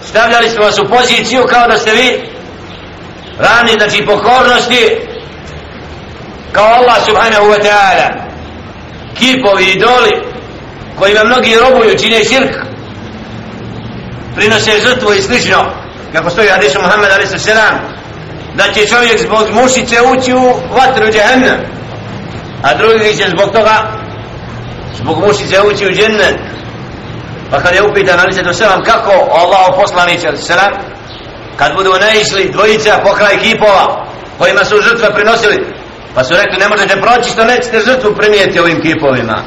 Stavljali 0.01 0.49
smo 0.49 0.63
vas 0.63 0.79
u 0.79 0.89
poziciju 0.89 1.43
kao 1.49 1.67
da 1.67 1.77
ste 1.77 1.91
vi 1.91 2.21
rani 3.39 3.71
znači 3.79 4.05
pokornosti 4.05 5.07
kao 6.51 6.65
Allah 6.65 7.05
subhanahu 7.05 7.45
wa 7.45 7.59
ta'ala 7.59 8.27
kipovi 9.17 9.65
idoli 9.65 10.11
kojima 10.99 11.23
mnogi 11.23 11.55
robuju 11.55 11.97
čine 11.97 12.23
širk 12.23 12.51
prinose 14.35 14.71
žrtvu 14.85 15.13
i 15.13 15.21
slično 15.21 15.57
kako 16.13 16.29
stoji 16.29 16.49
hadisu 16.49 16.81
Muhammed 16.81 17.09
a.s. 17.11 17.47
da 18.55 18.73
će 18.73 18.87
čovjek 18.87 19.21
zbog 19.21 19.47
mušice 19.51 19.95
ući 20.01 20.33
u 20.33 20.53
vatru 20.73 21.11
džehennem 21.11 21.59
a 22.63 22.73
drugi 22.73 23.17
će 23.17 23.29
zbog 23.29 23.51
toga 23.53 23.91
zbog 24.97 25.19
mušice 25.27 25.61
ući 25.61 25.85
u 25.85 25.91
džennet 25.91 26.37
pa 27.51 27.59
kad 27.59 27.75
je 27.75 27.83
upitan 27.83 28.19
a.s. 28.19 28.59
kako 28.85 29.11
Allah 29.31 29.81
poslaniće 29.81 30.27
a.s 30.27 30.51
kad 31.55 31.73
budu 31.75 31.93
naišli 31.99 32.51
dvojica 32.51 32.99
pokraj 33.03 33.39
kipova 33.39 34.05
kojima 34.37 34.65
su 34.65 34.81
žrtve 34.81 35.13
prinosili 35.13 35.76
pa 36.17 36.23
su 36.23 36.33
rekli 36.33 36.59
ne 36.59 36.67
možete 36.67 37.01
proći 37.01 37.31
što 37.31 37.45
nećete 37.45 37.79
žrtvu 37.79 38.15
primijeti 38.15 38.59
ovim 38.59 38.81
kipovima. 38.81 39.37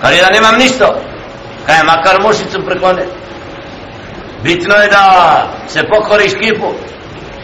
Kad 0.00 0.12
je 0.12 0.22
da 0.22 0.30
nemam 0.30 0.54
ništo 0.58 0.86
kaj 1.66 1.82
makar 1.84 2.22
mušicu 2.22 2.66
preklone 2.66 3.04
bitno 4.42 4.74
je 4.74 4.88
da 4.88 5.04
se 5.68 5.80
pokoriš 5.92 6.32
kipu 6.32 6.70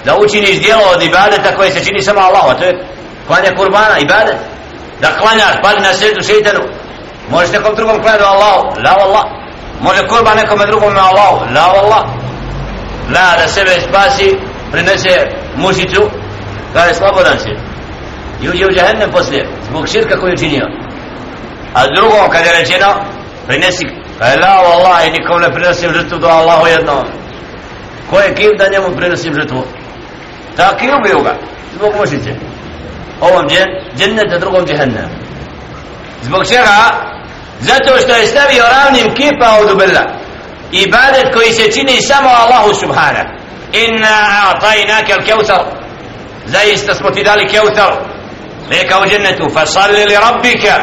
da 0.04 0.16
učiniš 0.16 0.61
dijelo 0.61 0.83
od 0.95 1.02
ibadeta 1.02 1.57
koje 1.57 1.71
se 1.71 1.85
čini 1.85 2.02
samo 2.02 2.21
Allah 2.21 2.59
to 2.59 2.64
je 2.64 2.85
klanja 3.26 3.57
kurbana 3.57 3.99
ibadet. 3.99 4.37
Da 5.00 5.09
klanjaš 5.19 5.54
padi 5.62 5.81
na 5.81 5.93
sredu 5.95 6.23
šeitanu. 6.23 6.64
Možeš 7.31 7.52
nekom 7.52 7.75
drugom 7.75 8.02
klanjati 8.02 8.25
Allahu. 8.25 8.62
La 8.85 8.95
Allah 9.04 9.25
može 9.81 10.09
kurba 10.09 10.35
nekome 10.35 10.66
drugome 10.66 11.00
Allahu. 11.00 11.45
La 11.54 11.64
wallah. 11.75 12.04
La 13.14 13.37
da 13.40 13.49
sebe 13.49 13.71
spasi 13.88 14.37
prinese 14.73 15.16
mušicu. 15.57 16.24
Kaže, 16.75 16.88
je 16.88 16.95
slobodan 16.95 17.38
si 17.38 17.52
i 18.43 18.49
uđe 18.49 18.66
u 18.66 18.75
džahennem 18.76 19.11
poslije 19.11 19.49
zbog 19.69 19.88
širka 19.88 20.21
koju 20.21 20.37
činio 20.37 20.66
a 21.75 21.81
drugo 21.97 22.28
kada 22.33 22.45
je 22.45 22.59
rečeno 22.59 22.95
prinesi 23.47 23.87
kada 24.19 24.31
je 24.31 24.38
la 24.38 24.49
Allah, 24.49 25.07
i 25.07 25.11
nikom 25.11 25.40
ne 25.40 25.52
prinosim 25.52 25.93
žrtvu 25.93 26.19
do 26.19 26.28
Allahu 26.28 26.66
jedno 26.66 27.04
ko 28.11 28.21
je 28.21 28.35
kim 28.35 28.50
da 28.59 28.69
njemu 28.69 28.97
prinosim 28.97 29.35
žrtvu? 29.35 29.64
Tak 30.57 30.83
i 30.83 30.90
ubiju 30.99 31.23
ga 31.23 31.35
zbog 31.75 31.95
mušice. 32.00 32.31
Ovom 33.21 33.49
džen, 33.49 33.66
džennete 33.97 34.38
drugom 34.38 34.66
džahennem 34.66 35.09
zbog 36.23 36.47
čega? 36.49 36.76
Zato 37.61 37.99
što 37.99 38.14
je 38.16 38.26
stavio 38.26 38.64
ravnim 38.64 39.14
kipa 39.14 39.59
od 39.62 39.71
ubila 39.71 40.04
ibadet 40.73 41.35
koji 41.35 41.52
se 41.52 41.73
čini 41.73 42.02
samo 42.02 42.28
Allahu 42.28 42.75
subhana 42.75 43.25
inna 43.73 44.16
a'tajnaka 44.49 45.12
al-kawthar 45.12 45.84
zaista 46.47 46.95
smo 46.95 47.11
ti 47.11 47.25
dali 47.25 47.49
keutar. 47.49 47.93
Neka 48.71 49.01
u 49.01 49.07
džennetu 49.09 49.51
fasalli 49.55 50.05
li 50.05 50.15
rabbika 50.15 50.77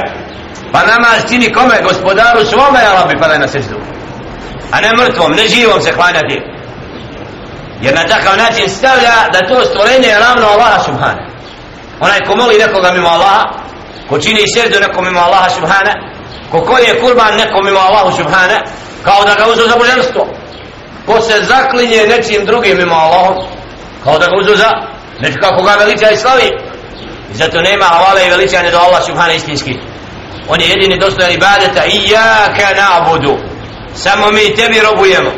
pa 0.72 0.80
namaz 0.80 1.30
čini 1.30 1.54
kome? 1.54 1.76
Gospodaru 1.84 2.46
svome 2.46 2.80
ja 2.80 2.94
rabbi 2.94 3.20
padaj 3.20 3.40
na 3.40 3.48
seždu. 3.48 3.76
A 4.72 4.82
ne 4.82 4.94
mrtvom, 4.94 5.32
ne 5.32 5.48
živom 5.48 5.82
se 5.82 5.94
klanjati. 5.94 6.42
Jer 7.82 7.96
na 7.96 8.04
takav 8.04 8.38
način 8.38 8.70
stavlja 8.70 9.16
da 9.34 9.48
to 9.48 9.66
stvorenje 9.66 10.08
je 10.08 10.20
ravno 10.20 10.48
Allaha 10.48 10.84
subhana. 10.84 11.28
Onaj 12.00 12.20
ko 12.20 12.36
moli 12.36 12.58
nekoga 12.58 12.92
mimo 12.92 13.08
Allaha 13.08 13.46
ko 14.10 14.20
čini 14.20 14.48
seždu 14.48 14.80
nekom 14.80 15.06
mimo 15.06 15.20
Allaha 15.20 15.50
subhana 15.50 15.94
ko 16.52 16.62
koji 16.62 16.84
je 16.84 17.00
kurban 17.02 17.36
nekom 17.38 17.66
mimo 17.66 17.80
Allahu 17.80 18.18
subhana 18.18 18.58
kao 19.04 19.26
da 19.26 19.36
ga 19.36 19.52
uzu 19.52 19.68
za 19.70 19.76
božanstvo. 19.78 20.28
Ko 21.06 21.22
se 21.22 21.44
zaklinje 21.44 22.08
nečim 22.08 22.46
drugim 22.46 22.78
mimo 22.78 22.96
Allahom 22.96 23.36
kao 24.04 24.20
da 24.20 24.26
ga 24.26 24.38
uzu 24.38 24.56
za 24.56 24.91
Neću 25.22 25.38
kako 25.42 25.64
ga 25.64 25.72
veliča 25.72 26.10
i 26.12 26.18
slavi 26.18 26.50
i 27.32 27.34
zato 27.34 27.62
nema 27.62 27.86
hvala 27.86 28.22
i 28.22 28.30
veličanje 28.30 28.72
do 28.72 28.78
Allah 28.78 29.06
subhana 29.06 29.34
istinski 29.34 29.74
on 30.48 30.62
je 30.62 30.70
jedini 30.70 31.00
dostojan 31.00 31.32
ibadeta 31.32 31.86
i 31.86 32.00
nabudu 32.76 33.38
samo 33.94 34.32
mi 34.32 34.56
tebi 34.56 34.82
robujemo 34.82 35.32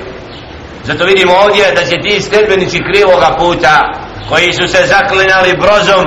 zato 0.84 1.06
vidimo 1.06 1.34
ovdje 1.34 1.72
da 1.76 1.86
će 1.86 2.02
ti 2.02 2.22
sledbenici 2.22 2.80
krivoga 2.94 3.36
puta 3.40 4.04
koji 4.30 4.54
su 4.54 4.68
se 4.68 4.86
zaklinali 4.86 5.58
brozom 5.58 6.06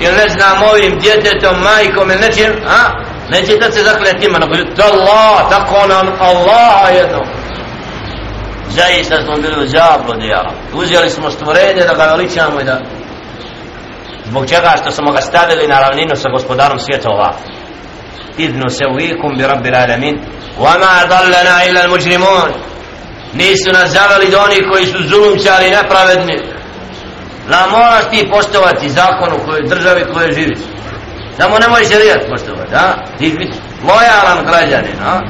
ili 0.00 0.12
ne 0.12 0.28
znam 0.28 0.62
ovim 0.72 0.98
djetetom, 0.98 1.56
majkom 1.62 2.10
ili 2.10 2.20
nečim, 2.20 2.52
a? 2.68 2.80
neće 3.30 3.56
da 3.56 3.72
se 3.72 3.82
zaklinati 3.82 4.26
ima, 4.26 4.38
nego 4.38 4.54
to 4.76 4.82
Allah, 4.82 5.48
tako 5.50 5.86
nam 5.86 6.06
Allah 6.18 6.94
jedno. 6.96 7.20
Zaista 8.68 9.16
smo 9.24 9.34
bili 9.36 9.64
u 9.64 9.68
zabludi, 9.68 10.26
ja. 10.26 10.50
Uzeli 10.74 11.10
smo 11.10 11.30
stvorenje 11.30 11.82
da 11.88 11.94
ga 11.94 12.04
veličamo 12.04 12.60
i 12.60 12.64
da... 12.64 12.80
Zbog 14.24 14.48
čega 14.48 14.74
što 14.80 14.90
smo 14.90 15.12
ga 15.12 15.20
stavili 15.20 15.68
na 15.68 15.80
ravninu 15.80 16.16
sa 16.16 16.28
gospodarom 16.28 16.78
svjetova. 16.78 17.34
Idnu 18.38 18.68
se 18.68 18.84
uvikum 18.92 19.36
bi 19.36 19.46
rabbi 19.46 19.70
alamin. 19.74 20.18
Wama 20.58 21.08
dallana 21.08 21.64
illa 21.68 21.80
al 21.80 21.88
mujrimun 21.88 22.50
Nisu 23.32 23.72
nas 23.72 23.90
zavali 23.90 24.30
do 24.30 24.38
onih 24.38 24.62
koji 24.72 24.86
su 24.86 24.98
zulumčari 25.08 25.70
nepravedni. 25.70 26.38
da 27.48 27.66
moraš 27.70 28.04
ti 28.10 28.30
poštovati 28.30 28.88
zakonu 28.88 29.36
koje 29.46 29.68
državi 29.68 30.04
koje 30.12 30.32
živiš. 30.32 30.58
Samo 31.36 31.58
nemoj 31.58 31.84
šerijat 31.90 32.22
poštovati, 32.30 32.70
da? 32.70 33.04
Ti 33.18 33.34
biti 33.38 33.58
lojalan 33.88 34.46
građanin, 34.46 34.98
a? 35.04 35.20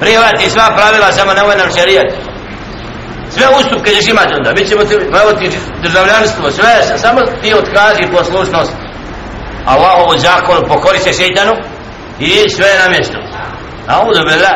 Prihvati 0.00 0.50
sva 0.50 0.66
pravila, 0.76 1.12
samo 1.12 1.34
nemoj 1.34 1.56
nam 1.56 1.70
šerijat. 1.78 2.29
Sve 3.30 3.46
ustupke 3.58 3.90
ćeš 3.90 4.08
imati 4.08 4.34
onda, 4.34 4.52
mi 4.52 4.68
ćemo 4.68 4.84
ti, 4.84 4.94
evo 4.94 5.32
ti 5.38 5.50
državljanstvo, 5.82 6.50
sve, 6.50 6.98
samo 6.98 7.20
ti 7.42 7.54
otkaži 7.54 8.12
poslušnost 8.16 8.72
Allahovu 9.66 10.18
zakonu, 10.18 10.68
pokori 10.68 10.98
se 10.98 11.12
šeitanu 11.12 11.52
i 12.20 12.50
sve 12.50 12.68
je 12.68 12.78
na 12.78 12.88
mjestu. 12.88 13.18
A 13.86 14.02
udo 14.08 14.20
bela, 14.24 14.52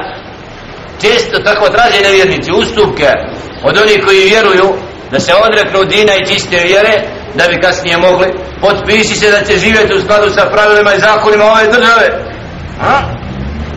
često 1.00 1.38
tako 1.38 1.68
traže 1.68 2.00
nevjernici, 2.02 2.52
ustupke 2.52 3.08
od 3.62 3.78
onih 3.78 4.00
koji 4.06 4.30
vjeruju 4.30 4.74
da 5.10 5.20
se 5.20 5.32
odreknu 5.34 5.84
dina 5.84 6.12
i 6.14 6.26
čiste 6.26 6.56
vjere, 6.56 6.94
da 7.34 7.44
bi 7.48 7.60
kasnije 7.60 7.96
mogli 7.98 8.28
potpiši 8.60 9.14
se 9.14 9.30
da 9.30 9.44
će 9.44 9.58
živjeti 9.58 9.94
u 9.94 10.00
skladu 10.00 10.30
sa 10.30 10.44
pravilima 10.52 10.94
i 10.94 11.00
zakonima 11.00 11.44
ove 11.44 11.66
države 11.66 12.06
a? 12.82 13.00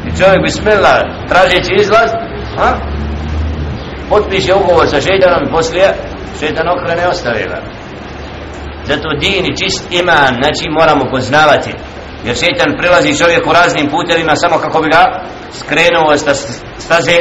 i 0.07 0.17
čovjek 0.19 0.41
bismillah 0.43 0.97
tražeći 1.29 1.73
izlaz 1.81 2.09
a? 2.57 2.67
Potpiše 4.09 4.53
ugovor 4.53 4.87
sa 4.87 5.01
šeitanom 5.01 5.43
i 5.43 5.51
poslije 5.51 5.87
šeitan 6.39 6.67
okrene 6.69 7.07
ostavila 7.07 7.59
zato 8.89 9.07
din 9.21 9.43
i 9.45 9.57
čist 9.59 9.83
iman 9.91 10.33
znači 10.41 10.65
moramo 10.79 11.03
poznavati. 11.11 11.71
Jer 12.25 12.35
šeitan 12.35 12.77
prilazi 12.79 13.19
čovjeku 13.21 13.53
raznim 13.53 13.87
putevima 13.89 14.35
samo 14.35 14.57
kako 14.57 14.81
bi 14.81 14.89
ga 14.89 15.03
skrenuo 15.59 16.17
sta 16.17 16.33
staze 16.77 17.17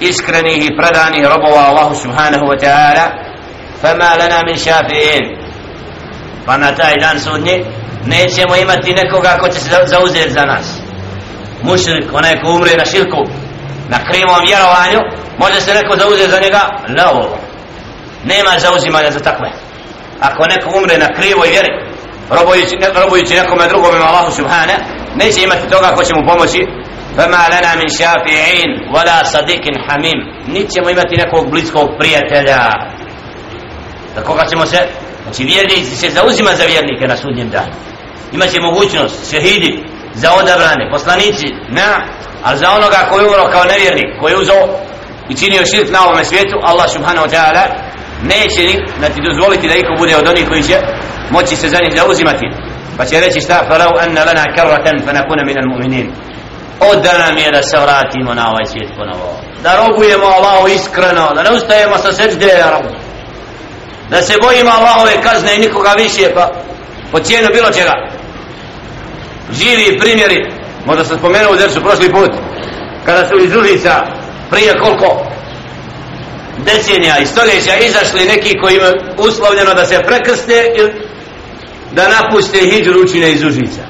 iskrenih 0.00 0.58
i 0.64 0.76
predanih 0.78 1.24
robova 1.34 1.62
Allahu 1.70 1.94
subhanahu 1.94 2.44
wa 2.50 2.58
ta'ala. 2.64 3.06
Fama 3.80 4.10
lana 4.20 4.40
min 4.46 4.56
šafi'in 4.64 5.24
pa 6.46 6.56
na 6.56 6.70
taj 6.74 6.94
dan 7.00 7.20
sudnji 7.20 7.64
nećemo 8.06 8.56
imati 8.56 8.94
nekoga 8.94 9.38
ko 9.40 9.48
će 9.48 9.60
se 9.60 9.70
zauzeti 9.86 10.30
za 10.30 10.44
nas. 10.44 10.66
Mušrik, 11.62 12.12
onaj 12.12 12.40
ko 12.40 12.50
umre 12.50 12.76
na 12.76 12.84
širku 12.84 13.20
na 13.89 13.97
krivom 14.09 14.41
vjerovanju 14.47 14.99
može 15.37 15.61
se 15.61 15.73
neko 15.73 15.97
zauzeti 15.97 16.31
za 16.31 16.39
njega 16.39 16.61
la 16.97 17.37
nema 18.23 18.59
zauzimanja 18.59 19.11
za 19.11 19.19
takve 19.19 19.49
ako 20.19 20.45
neko 20.47 20.77
umre 20.77 20.97
na 20.97 21.09
krivoj 21.17 21.49
vjeri 21.49 21.71
robujući, 22.29 22.75
robujući 23.01 23.33
nekome 23.35 23.67
drugom 23.67 23.95
ima 23.95 24.05
Allahu 24.05 24.31
subhane 24.31 24.75
neće 25.15 25.43
imati 25.43 25.69
toga 25.69 25.95
ko 25.95 26.03
će 26.03 26.13
mu 26.15 26.21
pomoći 26.27 26.61
فما 27.17 27.43
لنا 27.53 27.75
من 27.75 27.87
شافعين 27.87 28.69
ولا 28.93 29.23
صديق 29.23 29.63
حميم 29.87 30.19
نيتشemo 30.47 30.89
imati 30.89 31.15
nekog 31.17 31.49
bliskog 31.51 31.89
prijatelja 31.99 32.57
da 34.15 34.23
koga 34.23 34.45
ćemo 34.49 34.65
se 34.65 34.77
znači 35.23 35.43
vjernici 35.43 35.95
se 35.95 36.09
zauzima 36.09 36.51
za 36.55 36.63
vjernike 36.63 37.07
na 37.07 37.17
sudnjem 37.17 37.49
danu 37.49 37.73
imaće 38.33 38.59
mogućnost 38.59 39.31
šehidi 39.31 39.83
za 40.14 40.32
odabrane 40.34 40.90
poslanici 40.90 41.46
na. 41.68 41.90
ali 42.44 42.58
za 42.58 42.70
onoga 42.70 43.00
koji 43.10 43.26
umro 43.26 43.50
kao 43.52 43.64
nevjernik 43.64 44.10
koji 44.20 44.32
je 44.32 44.38
uzao 44.38 44.62
i 45.28 45.36
činio 45.36 45.66
širk 45.66 45.90
na 45.90 46.04
ovome 46.04 46.24
svijetu 46.24 46.56
Allah 46.62 46.90
subhanahu 46.90 47.26
wa 47.26 47.32
ta'ala 47.34 47.64
neće 48.22 48.62
znači 48.98 49.18
dozvoliti 49.28 49.68
da 49.68 49.74
iko 49.74 49.92
bude 49.98 50.16
od 50.16 50.28
onih 50.28 50.48
koji 50.48 50.62
će 50.62 50.76
moći 51.30 51.56
se 51.56 51.68
za 51.68 51.78
njih 51.82 52.00
zauzimati. 52.00 52.46
Pa 52.96 53.04
će 53.04 53.20
reći 53.20 53.40
šta? 53.40 53.66
Falau 53.68 53.92
anna 54.04 54.24
lana 54.24 54.44
karratan 54.56 54.96
fa 55.04 55.12
nakuna 55.12 55.42
min 55.44 55.56
al 55.58 55.68
mu'minin. 55.72 56.06
Oda 56.80 57.12
nam 57.18 57.36
je 57.38 57.50
da 57.50 57.62
se 57.62 57.78
vratimo 57.78 58.34
na 58.34 58.44
ovaj 58.50 58.66
svijet 58.70 58.90
ponovo. 58.96 59.40
Da 59.62 59.76
robujemo 59.76 60.26
Allahu 60.26 60.68
iskreno 60.68 61.32
da 61.34 61.42
ne 61.42 61.50
ustajemo 61.50 61.98
sa 61.98 62.12
seđde 62.12 62.46
ja 62.46 62.70
rabu 62.70 62.88
da 64.10 64.22
se 64.22 64.34
bojimo 64.42 64.70
Allahove 64.70 65.22
kazne 65.22 65.56
i 65.56 65.58
nikoga 65.58 65.92
više 65.98 66.34
pa 66.34 66.50
po 67.12 67.18
cijenu 67.18 67.48
bilo 67.52 67.70
čega 67.72 67.92
živi 69.52 69.98
primjeri 69.98 70.52
možda 70.86 71.04
sam 71.04 71.18
spomenuo 71.18 71.52
u 71.52 71.56
dersu 71.56 71.80
prošli 71.80 72.12
put 72.12 72.30
kada 73.04 73.28
su 73.28 73.44
iz 73.44 73.56
ulica 73.56 74.02
prije 74.50 74.72
koliko 74.82 75.26
decenija 76.64 77.18
i 77.18 77.26
stoljeća 77.26 77.76
izašli 77.76 78.24
neki 78.24 78.54
koji 78.62 78.76
imaju 78.76 78.94
uslovljeno 79.18 79.74
da 79.74 79.86
se 79.86 80.02
prekrste 80.06 80.66
ili 80.76 80.92
da 81.92 82.08
napuste 82.08 82.58
hijđu 82.58 82.92
učine 83.04 83.32
iz 83.32 83.44
Užica. 83.44 83.82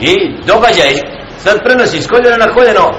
I 0.00 0.14
događaj 0.46 1.00
sad 1.42 1.62
prenosi 1.64 2.02
s 2.02 2.06
koljena 2.06 2.36
na 2.36 2.54
koljeno 2.54 2.94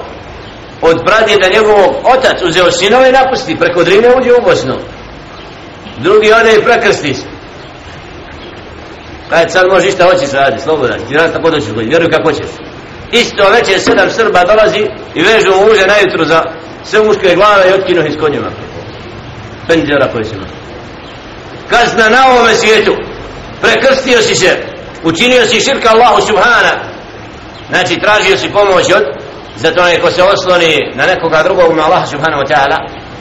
od 0.82 1.02
pradjeda 1.06 1.48
njegovog 1.48 1.96
otac 2.04 2.42
uzeo 2.42 2.72
sinove 2.72 3.08
i 3.08 3.12
napusti 3.12 3.56
preko 3.56 3.84
drine 3.84 4.08
uđe 4.16 4.32
u 4.32 4.42
Bosnu. 4.44 4.74
Drugi 5.98 6.32
ode 6.32 6.56
i 6.56 6.64
prekrsti 6.64 7.14
se 7.14 7.37
kaj 9.30 9.48
sad 9.48 9.66
može 9.72 9.88
išta 9.88 10.04
hoćeš 10.04 10.32
radi 10.32 10.60
slobodan 10.60 11.00
ti 11.08 11.14
radi 11.14 11.32
tako 11.32 11.50
doćeš 11.50 11.72
koji 11.74 11.86
vjeruj 11.86 12.10
kako 12.10 12.28
hoćeš. 12.28 12.50
isto 13.12 13.50
već 13.50 13.82
sedam 13.82 14.10
Srba 14.10 14.44
dolazi 14.44 14.86
i 15.14 15.22
vežu 15.22 15.50
mu 15.50 15.72
uže 15.72 15.86
najutro 15.86 16.24
za 16.24 16.42
sve 16.84 17.02
muške 17.02 17.34
glave 17.34 17.70
i 17.70 17.72
otkinu 17.72 18.06
iz 18.06 18.16
konjima. 18.20 18.50
Penđera 19.68 20.08
koji 20.12 20.24
se 20.24 20.34
kazna 21.70 22.08
na 22.08 22.26
ovome 22.30 22.54
svijetu. 22.54 22.96
Prekrstio 23.60 24.22
si 24.22 24.34
se 24.34 24.56
učinio 25.04 25.46
si 25.46 25.60
širka 25.60 25.88
Allahu 25.90 26.26
subhana. 26.26 26.72
Znači 27.68 28.00
tražio 28.00 28.36
si 28.36 28.52
pomoć 28.52 28.92
od 28.96 29.04
zato 29.56 29.82
neko 29.82 30.10
se 30.10 30.22
osloni 30.22 30.92
na 30.94 31.06
nekoga 31.06 31.42
drugog 31.42 31.76
na 31.76 31.84
Allaha 31.84 32.06
subhanahu 32.06 32.42
wa 32.42 32.48
ta'ala 32.48 32.78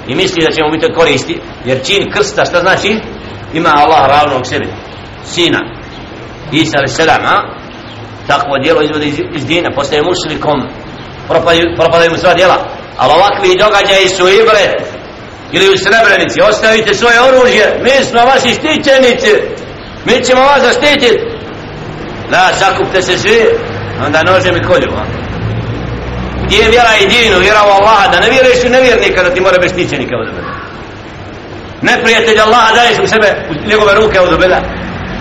i 0.07 0.15
misli 0.15 0.45
da 0.45 0.51
će 0.51 0.63
mu 0.63 0.71
biti 0.71 0.93
koristi 0.95 1.39
jer 1.65 1.85
čin 1.85 2.11
krsta 2.11 2.45
šta 2.45 2.59
znači? 2.59 2.99
Ima 3.53 3.69
Allah 3.75 4.07
ravnog 4.07 4.47
sebi 4.47 4.67
sina. 5.25 5.76
Isa 6.51 6.77
alaih 6.77 6.91
salam 6.91 7.25
a? 7.25 7.37
Takvo 8.27 8.57
djelo 8.63 8.81
izvode 8.81 9.05
iz, 9.05 9.19
iz 9.35 9.45
dina 9.45 9.69
postaje 9.75 10.01
mušlikom 10.03 10.57
propadaju, 11.27 11.65
propadaju 11.77 12.11
mu 12.11 12.17
sva 12.17 12.33
djela. 12.33 12.57
Ali 12.97 13.13
ovakvi 13.13 13.59
događaji 13.59 14.09
su 14.09 14.27
ibret 14.27 14.75
ili 15.51 15.73
u 15.73 15.77
srebrenici. 15.77 16.41
Ostavite 16.41 16.93
svoje 16.93 17.21
oružje 17.21 17.79
mi 17.83 18.05
smo 18.05 18.19
vaši 18.31 18.49
štićenici 18.53 19.33
mi 20.05 20.23
ćemo 20.25 20.41
vas 20.41 20.61
zaštititi 20.61 21.19
da 22.31 22.49
sakupte 22.59 23.01
se 23.01 23.17
svi 23.17 23.45
onda 24.05 24.23
nože 24.23 24.51
mi 24.51 24.63
kolju 24.63 24.91
gdje 26.45 26.57
je 26.57 26.69
vjera 26.69 26.93
i 27.01 27.07
dinu 27.07 27.39
vjera 27.39 27.59
u 27.67 27.71
Allaha 27.81 28.07
da 28.11 28.19
ne 28.19 28.29
vjeruješ 28.29 28.63
u 28.65 28.69
nevjernika 28.69 29.23
da 29.23 29.33
ti 29.33 29.41
mora 29.41 29.57
biti 29.57 29.73
štićenika 29.73 30.15
od 30.17 30.27
neprijatelj 31.81 32.39
Allaha 32.39 32.73
daješ 32.75 32.97
u 33.03 33.07
sebe 33.07 33.29
u 33.49 33.69
njegove 33.69 33.93
ruke 33.93 34.19
od 34.19 34.39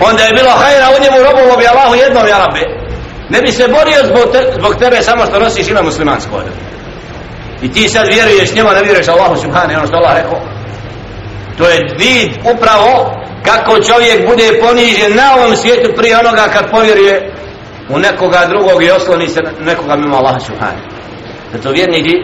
onda 0.00 0.22
je 0.22 0.32
bilo 0.32 0.50
hajra 0.50 0.86
u 0.96 1.02
njemu 1.02 1.18
robovo 1.28 1.56
bi 1.56 1.66
Allahu 1.66 1.94
jednom 1.94 2.26
ja 2.26 2.38
rabbe 2.38 2.62
ne 3.28 3.40
bi 3.40 3.52
se 3.52 3.68
borio 3.68 4.00
zbog, 4.04 4.32
te, 4.32 4.40
zbog 4.58 4.76
tebe 4.76 5.02
samo 5.02 5.26
što 5.26 5.40
nosiš 5.40 5.68
ime 5.68 5.82
muslimansko 5.82 6.36
od 6.36 6.44
i 7.62 7.72
ti 7.72 7.88
sad 7.88 8.06
vjeruješ 8.08 8.54
njema 8.54 8.74
ne 8.74 8.82
vjeruješ 8.82 9.08
Allahu 9.08 9.36
subhane 9.36 9.78
ono 9.78 9.86
što 9.86 9.96
Allah 9.96 10.16
rekao. 10.16 10.40
To 11.58 11.68
je 11.68 11.78
vid 11.98 12.30
upravo 12.54 13.22
kako 13.44 13.82
čovjek 13.82 14.28
bude 14.28 14.60
ponižen 14.60 15.16
na 15.16 15.34
ovom 15.36 15.56
svijetu 15.56 15.90
prije 15.96 16.18
onoga 16.18 16.44
kad 16.52 16.70
povjeruje 16.70 17.32
u 17.88 17.98
nekoga 17.98 18.46
drugog 18.48 18.82
i 18.82 18.90
osloni 18.90 19.28
se 19.28 19.40
nekoga 19.60 19.96
mimo 19.96 20.16
Allaha 20.16 20.40
subhane 20.40 20.80
zato 21.52 21.70
vjernici 21.70 22.14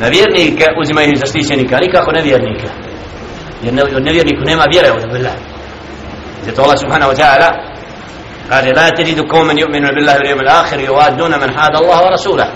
na 0.00 0.08
vjernike 0.08 0.64
uzimaju 0.80 1.16
zaštićenika 1.16 1.78
nikako 1.80 2.12
nevjernike. 2.12 2.66
Jer 3.62 3.74
ne, 3.74 3.82
nevjerniku 4.00 4.44
nema 4.44 4.64
vjere 4.72 4.90
od 4.90 5.04
Allah 5.04 5.55
zato 6.46 6.62
Allah 6.62 6.78
subhanahu 6.78 7.12
wa 7.12 7.16
ta'ala 7.16 7.48
kaže 8.48 8.72
la 8.72 8.90
tedidu 8.90 9.28
komen 9.28 9.56
yu'minu 9.56 9.94
billahi 9.94 10.18
bil 10.18 10.30
yawmil 10.30 10.50
akhir 10.60 10.80
i 10.80 10.88
man 11.42 11.50
hada 11.56 11.78
Allah 11.78 12.00
wa 12.04 12.10
rasulah 12.10 12.48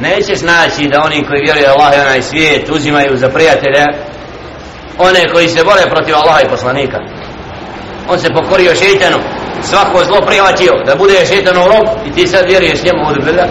nećeš 0.00 0.40
naći 0.42 0.88
da 0.88 1.02
oni 1.02 1.24
koji 1.26 1.40
vjeruju 1.42 1.66
Allah 1.74 1.96
i 1.96 2.00
onaj 2.00 2.22
svijet 2.22 2.70
uzimaju 2.70 3.16
za 3.16 3.28
prijatelje 3.28 3.84
one 4.98 5.28
koji 5.32 5.48
se 5.48 5.64
bore 5.64 5.82
protiv 5.90 6.14
Allaha 6.14 6.40
i 6.42 6.48
poslanika. 6.48 6.98
On 8.08 8.18
se 8.18 8.28
pokorio 8.34 8.74
šeitanu 8.74 9.18
svako 9.62 10.04
zlo 10.04 10.26
prihvatio 10.26 10.72
da 10.86 10.96
bude 10.96 11.26
šeitanu 11.26 11.60
rob 11.60 11.86
i 12.06 12.12
ti 12.12 12.26
sad 12.26 12.44
vjeruješ 12.48 12.82
njemu 12.82 13.08
od 13.08 13.24
billah. 13.24 13.48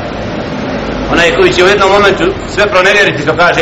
Onaj 1.11 1.35
koji 1.35 1.53
će 1.53 1.63
u 1.63 1.67
jednom 1.67 1.91
momentu 1.91 2.23
sve 2.55 2.67
pronevjeriti 2.67 3.21
što 3.21 3.35
kaže 3.37 3.61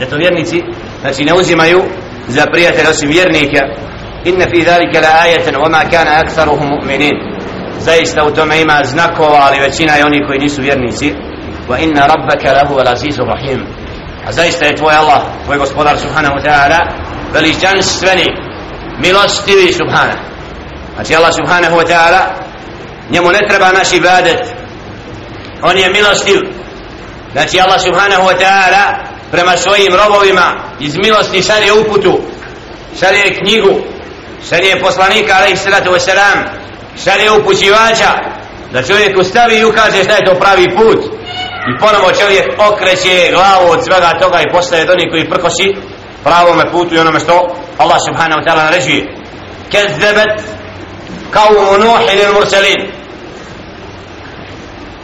da 0.00 0.06
to 0.06 0.16
vjernici 0.16 0.62
znači 1.00 1.24
ne 1.24 1.34
uzimaju 1.34 1.82
za 2.28 2.46
prijatelje 2.52 2.88
osim 2.88 3.08
vjernika 3.08 3.60
inna 4.24 4.46
fi 4.50 4.62
zalika 4.62 5.00
la 5.00 5.20
ayatan 5.22 5.54
wama 5.54 5.90
kana 5.90 6.10
aktharuhum 6.20 6.68
mu'minin. 6.68 7.16
Zaista 7.78 8.24
u 8.24 8.30
tome 8.30 8.60
ima 8.60 8.80
znakova 8.84 9.38
ali 9.48 9.60
većina 9.60 9.94
je 9.94 10.04
oni 10.04 10.26
koji 10.26 10.38
nisu 10.38 10.62
vjernici. 10.62 11.14
Wa 11.68 11.78
inna 11.78 12.06
rabbaka 12.06 12.52
lahu 12.52 12.78
al 12.78 12.88
azizur 12.88 13.26
rahim. 13.26 13.66
A 14.26 14.32
zaista 14.32 14.66
je 14.66 14.76
tvoj 14.76 14.94
Allah 14.94 15.22
tvoj 15.44 15.58
gospodar 15.58 15.98
subhanahu 15.98 16.34
wa 16.34 16.42
ta'ala 16.42 16.78
veličanstveni 17.32 18.26
milostivi 18.98 19.72
subhana. 19.72 20.14
Znači 20.94 21.14
Allah 21.14 21.34
subhanahu 21.34 21.76
wa 21.76 21.86
ta'ala 21.86 22.20
njemu 23.10 23.30
ne 23.30 23.40
treba 23.48 23.72
naš 23.72 23.92
ibadet. 23.92 24.40
On 25.62 25.78
je 25.78 25.90
milostiv. 25.90 26.40
Znači 27.32 27.60
Allah 27.60 27.80
subhanahu 27.80 28.22
wa 28.22 28.34
ta'ala 28.40 29.10
prema 29.30 29.56
svojim 29.56 29.92
robovima 29.94 30.52
iz 30.80 30.94
milosti 30.96 31.42
šalje 31.42 31.72
uputu 31.72 32.20
šalje 33.00 33.38
knjigu 33.42 33.80
šalje 34.48 34.80
poslanika 34.80 35.34
alaih 35.38 35.58
salatu 35.58 35.90
wasalam 35.90 36.38
šalje 37.04 37.30
upućivača 37.30 38.10
da 38.72 38.82
čovjek 38.82 39.18
ustavi 39.18 39.56
i 39.56 39.64
ukaže 39.64 40.04
šta 40.04 40.14
je 40.14 40.24
to 40.24 40.34
pravi 40.34 40.76
put. 40.76 41.04
I 41.68 41.78
ponovo 41.78 42.12
čovjek 42.20 42.46
okreće 42.58 43.30
glavu 43.32 43.70
od 43.70 43.84
svega 43.84 44.18
toga 44.20 44.40
i 44.40 44.52
postaje 44.52 44.84
doni 44.84 45.10
koji 45.10 45.30
prkosi 45.30 45.76
pravome 46.24 46.70
putu 46.70 46.94
i 46.94 46.98
onome 46.98 47.20
što 47.20 47.56
Allah 47.78 47.98
subhanahu 48.08 48.40
wa 48.40 48.46
ta'ala 48.46 48.64
naređuje. 48.64 49.14
Kezzebet 49.70 50.42
kaumu 51.30 51.78
Nuh 51.78 52.00
ili 52.12 52.34
mursalin. 52.34 52.90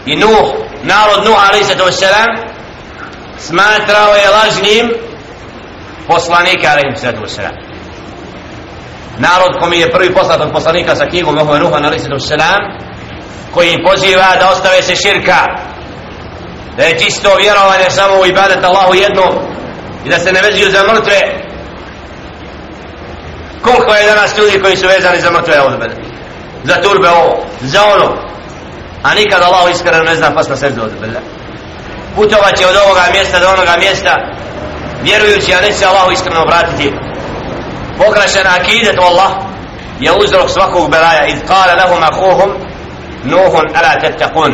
I 0.07 0.17
Nuh 0.17 0.47
narod 0.83 1.25
Nuh 1.25 1.49
alaih 1.49 1.67
salatu 1.67 1.85
wasalam 1.85 2.47
smatrao 3.39 4.15
je 4.15 4.31
lažnim 4.31 4.93
poslanika 6.09 6.69
alaih 6.73 7.01
salatu 7.01 7.21
wasalam 7.23 7.66
narod 9.19 9.61
kom 9.61 9.73
je 9.73 9.93
prvi 9.93 10.15
poslat 10.15 10.41
od 10.41 10.53
poslanika 10.53 10.95
sa 10.95 11.07
knjigom 11.07 11.35
Nuhu 11.35 11.59
Nuhan 11.59 11.85
alaih 11.85 12.03
salatu 12.03 12.25
wasalam 12.25 12.61
koji 13.55 13.73
im 13.73 13.81
poziva 13.89 14.37
da 14.41 14.51
ostave 14.51 14.83
se 14.83 14.97
širka 14.97 15.41
da 16.77 16.83
je 16.85 16.99
čisto 16.99 17.37
vjerovanje 17.37 17.91
samo 17.91 18.21
u 18.21 18.27
ibadet 18.27 18.65
Allahu 18.65 18.95
jednom 18.95 19.35
i 20.05 20.09
da 20.09 20.19
se 20.19 20.33
ne 20.33 20.41
vezuju 20.43 20.71
za 20.71 20.83
mrtve. 20.93 21.21
Koliko 23.63 23.95
je 23.95 24.07
danas 24.07 24.39
ljudi 24.39 24.63
koji 24.63 24.77
su 24.77 24.87
vezani 24.87 25.21
za 25.21 25.31
mrtve 25.31 25.61
odbede 25.61 25.95
za 26.65 26.75
turbe 26.83 27.09
ovo 27.09 27.47
za 27.61 27.81
ono? 27.95 28.09
A 29.03 29.15
nikad 29.15 29.43
Allahu 29.43 29.69
iskreno 29.69 30.05
ne 30.05 30.17
zna 30.17 30.35
pas 30.35 30.49
na 30.49 30.57
srdu 30.57 30.83
ovdje 30.83 31.21
putovat 32.17 32.57
će 32.59 32.67
od 32.67 32.77
ovoga 32.85 33.05
mjesta 33.13 33.39
do 33.41 33.49
onoga 33.49 33.75
mjesta 33.79 34.13
vjerujući 35.03 35.55
a 35.55 35.61
neće 35.61 35.87
Allahu 35.87 36.11
iskreno 36.13 36.43
obratiti 36.43 36.93
pokrašena 37.99 38.51
akidet 38.61 38.99
Allah. 38.99 39.31
Je 40.01 40.13
uzrok 40.13 40.51
svakog 40.51 40.91
belaja. 40.91 41.27
Iz 41.27 41.39
kala 41.49 41.75
lahum 41.75 42.03
akuhum 42.03 42.51
nuhun 43.25 43.67
ala 43.75 44.01
tettakun 44.01 44.53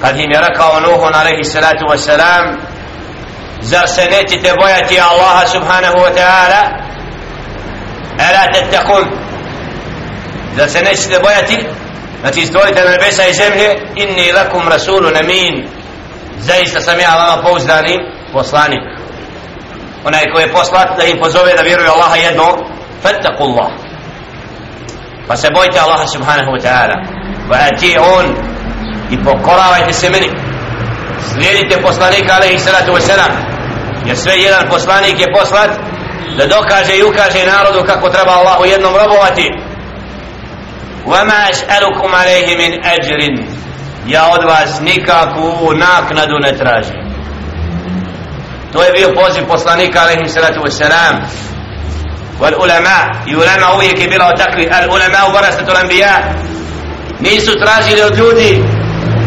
kad 0.00 0.16
im 0.20 0.30
je 0.30 0.40
rekao 0.48 0.80
nuhun 0.80 1.14
alaihi 1.14 1.44
salatu 1.44 1.84
wasalam 1.86 2.56
zar 3.60 3.88
se 3.88 4.04
nećete 4.04 4.54
bojati 4.60 5.00
Allaha 5.00 5.46
subhanahu 5.46 5.96
wa 5.96 6.10
ta'ala? 6.14 6.62
Ala 8.18 8.52
tettakun 8.52 9.04
zar 10.56 10.70
se 10.70 10.82
nećete 10.82 11.18
bojati? 11.22 11.66
Znači 12.20 12.46
stvorite 12.46 12.84
na 12.84 12.90
nebesa 12.90 13.26
i 13.26 13.34
zemlje 13.34 13.76
inni 13.94 14.32
lakum 14.32 14.68
rasulun 14.68 15.16
amin. 15.16 15.68
Zaista 16.38 16.80
sam 16.80 17.00
ja 17.00 17.14
vama 17.16 17.42
pouzdani 17.42 17.98
poslanik 18.32 18.91
onaj 20.05 20.25
koji 20.33 20.43
je 20.43 20.51
poslat 20.53 20.97
da 20.97 21.03
im 21.03 21.17
pozove 21.19 21.53
da 21.57 21.61
vjeruju 21.61 21.89
Allaha 21.91 22.15
jedno 22.15 22.43
fattaku 23.03 23.43
Allah 23.43 23.69
pa 25.27 25.35
se 25.35 25.47
bojte 25.53 25.79
Allaha 25.79 26.07
subhanahu 26.07 26.51
wa 26.51 26.61
ta'ala 26.61 26.95
wa 27.49 27.57
ati 27.67 27.97
on 27.99 28.25
i 29.11 29.23
pokoravajte 29.23 29.93
se 29.93 30.09
meni 30.09 30.29
slijedite 31.33 31.81
poslanika 31.81 32.35
alaihi 32.35 32.59
salatu 32.59 32.91
wa 32.91 33.01
salam 33.01 33.31
jer 34.05 34.17
sve 34.17 34.33
jedan 34.33 34.69
poslanik 34.69 35.19
je 35.19 35.33
poslat 35.39 35.69
da 36.37 36.45
dokaže 36.47 36.97
i 36.97 37.03
ukaže 37.03 37.45
narodu 37.45 37.87
kako 37.87 38.09
treba 38.09 38.31
Allahu 38.31 38.65
jednom 38.65 38.93
robovati 38.95 39.51
وما 41.07 41.49
أسألكم 41.49 42.15
عليه 42.15 42.47
من 42.57 42.85
أجر 42.85 43.19
يا 44.07 44.35
أدواس 44.35 44.81
نكاكو 44.81 45.73
naknadu 45.73 46.39
ne 46.39 46.51
traži 46.57 46.93
to 48.72 48.82
je 48.82 48.92
bio 48.92 49.08
poziv 49.20 49.46
poslanika 49.46 50.00
alaihi 50.00 50.28
salatu 50.28 50.60
wassalam 50.60 51.14
wal 52.40 52.54
ulama 52.64 52.98
i 53.26 53.36
ulama 53.36 53.74
uvijek 53.76 54.00
je 54.00 54.08
bila 54.08 54.26
otakli 54.34 54.68
al 54.72 54.90
ulama 54.90 55.18
u 55.28 55.34
varastatu 55.34 55.72
l'anbija 55.72 56.14
nisu 57.20 57.52
tražili 57.64 58.02
od 58.02 58.18
ljudi 58.18 58.64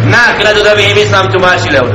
naknadu 0.03 0.63
da 0.63 0.75
bi 0.75 0.84
im 0.84 0.97
islam 0.97 1.31
tumačili 1.31 1.77
od 1.77 1.91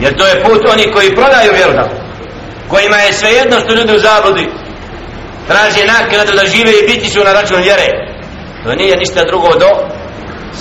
jer 0.00 0.16
to 0.16 0.26
je 0.26 0.42
put 0.44 0.62
oni 0.72 0.92
koji 0.92 1.14
prodaju 1.14 1.52
vjeru 1.52 1.72
tako 1.72 1.94
kojima 2.68 2.96
je 2.96 3.12
svejedno 3.12 3.60
što 3.60 3.74
ljudi 3.74 3.96
u 3.96 3.98
zabludi 3.98 4.48
traže 5.48 5.82
naknadu 5.86 6.32
da 6.36 6.46
žive 6.46 6.72
i 6.72 6.86
biti 6.86 7.10
su 7.10 7.24
na 7.24 7.32
račun 7.32 7.62
vjere. 7.62 7.88
To 8.64 8.74
nije 8.74 8.96
ništa 8.96 9.24
drugo 9.24 9.48
do 9.62 9.70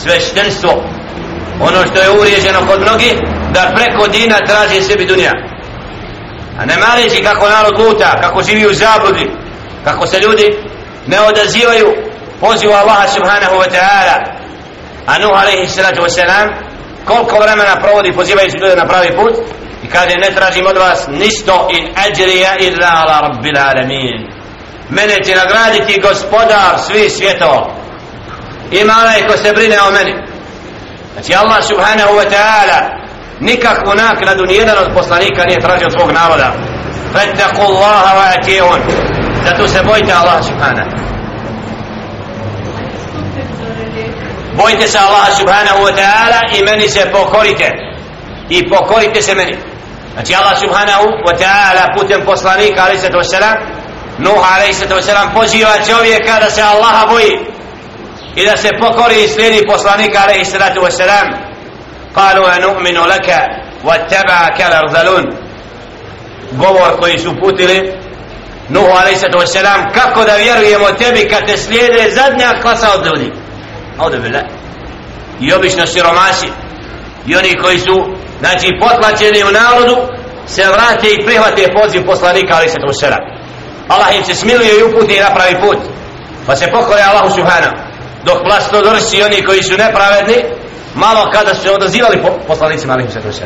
sveštenstvo. 0.02 0.72
Ono 1.60 1.80
što 1.88 2.02
je 2.02 2.10
uvriježeno 2.10 2.60
kod 2.67 2.82
mnogih 2.82 3.13
da 3.54 3.74
preko 3.76 4.08
dina 4.08 4.36
traži 4.48 4.82
sebi 4.82 5.06
dunja. 5.06 5.32
A 6.60 6.66
ne 6.66 6.78
mareći 6.78 7.24
kako 7.24 7.50
narod 7.50 7.80
luta 7.80 8.22
kako 8.22 8.44
živi 8.44 8.66
u 8.68 8.74
zabludi 8.74 9.32
kako 9.84 10.08
se 10.08 10.20
ljudi 10.20 10.58
ne 11.08 11.22
odazivaju 11.22 11.88
pozivu 12.40 12.74
Allaha 12.74 13.08
subhanahu 13.08 13.56
wa 13.56 13.70
ta'ala. 13.76 14.18
A 15.06 15.20
Nuh 15.20 15.42
alaihi 15.42 15.68
salatu 15.68 16.02
wa 16.02 16.10
salam 16.10 16.50
koliko 17.06 17.40
vremena 17.40 17.76
provodi 17.82 18.12
pozivajući 18.12 18.58
ljude 18.58 18.76
na 18.76 18.86
pravi 18.86 19.16
put 19.16 19.34
i 19.84 19.88
kaže 19.88 20.16
ne 20.18 20.30
tražim 20.36 20.66
od 20.68 20.78
vas 20.78 21.08
nisto 21.08 21.68
in 21.72 21.94
ajrija 21.96 22.58
illa 22.60 22.88
ala 22.94 23.20
rabbil 23.22 23.58
alamin. 23.58 24.28
Mene 24.90 25.24
će 25.24 25.36
nagraditi 25.36 26.02
gospodar 26.02 26.74
svi 26.88 27.10
svjetova. 27.10 27.76
Ima 28.72 28.94
onaj 29.02 29.28
ko 29.28 29.38
se 29.38 29.54
brine 29.54 29.78
o 29.88 29.92
meni. 29.92 30.14
Znači 31.14 31.36
Allah 31.36 31.64
subhanahu 31.64 32.14
wa 32.14 32.26
ta'ala 32.30 33.07
nikakvu 33.39 33.93
nakladu 33.95 34.45
nijedan 34.45 34.78
od 34.78 34.93
poslanika 34.93 35.43
nije 35.43 35.60
tražio 35.60 35.88
od 35.88 35.93
svog 35.93 36.12
naroda. 36.12 36.54
فَتَّقُوا 37.13 37.67
اللَّهَ 37.67 38.06
wa 38.17 38.39
atijun 38.39 38.80
zato 39.45 39.67
se 39.67 39.84
bojite 39.84 40.13
Allah 40.13 40.43
subhanahu. 40.43 40.89
Bojite 44.58 44.88
se 44.88 44.97
Allaha 44.97 45.32
subhanahu 45.36 45.80
wa 45.86 45.93
ta'ala 45.95 46.39
i 46.58 46.63
meni 46.63 46.89
se 46.89 47.12
pokorite. 47.12 47.71
I 48.50 48.69
pokorite 48.69 49.21
se 49.21 49.36
meni. 49.36 49.58
Znači 50.13 50.36
Allah 50.36 50.60
subhanahu 50.60 51.06
wa 51.28 51.36
ta'ala 51.38 51.93
putem 51.97 52.26
poslanika 52.26 52.84
alaih 52.84 53.00
sato 53.02 53.17
wasalam 53.17 53.56
Nuh 54.17 54.41
a.s. 54.54 54.84
poziva 55.34 55.71
čovjeka 55.89 56.39
da 56.39 56.50
se 56.50 56.62
Allaha 56.62 57.06
boji 57.08 57.39
i 58.36 58.45
da 58.45 58.58
se 58.58 58.69
pokori 58.80 59.23
i 59.23 59.28
slijedi 59.28 59.67
poslanika 59.67 60.19
alaih 60.23 60.47
sato 60.47 60.91
selam 60.91 61.47
قالوا 62.18 63.08
laka 63.08 63.48
wa 63.84 63.94
واتبعك 63.94 64.58
kalar 64.58 65.26
govor 66.52 67.00
koji 67.00 67.20
su 67.20 67.36
putili 67.40 67.94
Nuh 68.70 68.90
a.s. 68.90 69.24
kako 69.94 70.24
da 70.24 70.36
vjerujemo 70.36 70.88
tebi 70.92 71.30
kad 71.30 71.46
te 71.46 71.58
slijede 71.58 72.10
zadnja 72.12 72.62
klasa 72.62 72.88
od 72.96 73.06
ljudi? 73.06 73.32
Audu 74.00 74.18
billah 74.22 74.44
i 75.40 75.54
obično 75.54 75.88
siromasi 75.88 76.48
i 77.28 77.36
oni 77.36 77.56
koji 77.64 77.80
su 77.80 78.06
znači 78.40 78.68
potlačeni 78.80 79.44
u 79.44 79.52
narodu 79.52 79.98
se 80.48 80.64
vrate 80.68 81.08
i 81.08 81.26
prihvate 81.26 81.68
poziv 81.82 82.06
poslanika 82.06 82.54
a.s. 82.56 83.04
Allah 83.88 84.16
im 84.18 84.24
se 84.24 84.36
smiluje 84.36 84.80
i 84.80 84.84
uputi 84.84 85.16
i 85.16 85.20
napravi 85.20 85.56
put. 85.62 85.78
Pa 86.46 86.56
se 86.56 86.72
pokore 86.72 87.02
Allahu 87.02 87.30
Subhanahu. 87.30 87.76
Dok 88.26 88.38
vlastodorci 88.44 89.24
oni 89.24 89.44
koji 89.44 89.64
su 89.64 89.78
nepravedni 89.78 90.36
malo 90.98 91.32
kada 91.34 91.56
su 91.56 91.62
se 91.62 91.72
odazivali 91.72 92.22
po, 92.22 92.30
poslanicima 92.48 92.94
alaihi 92.94 93.12
sallatu 93.12 93.32
tuša 93.32 93.46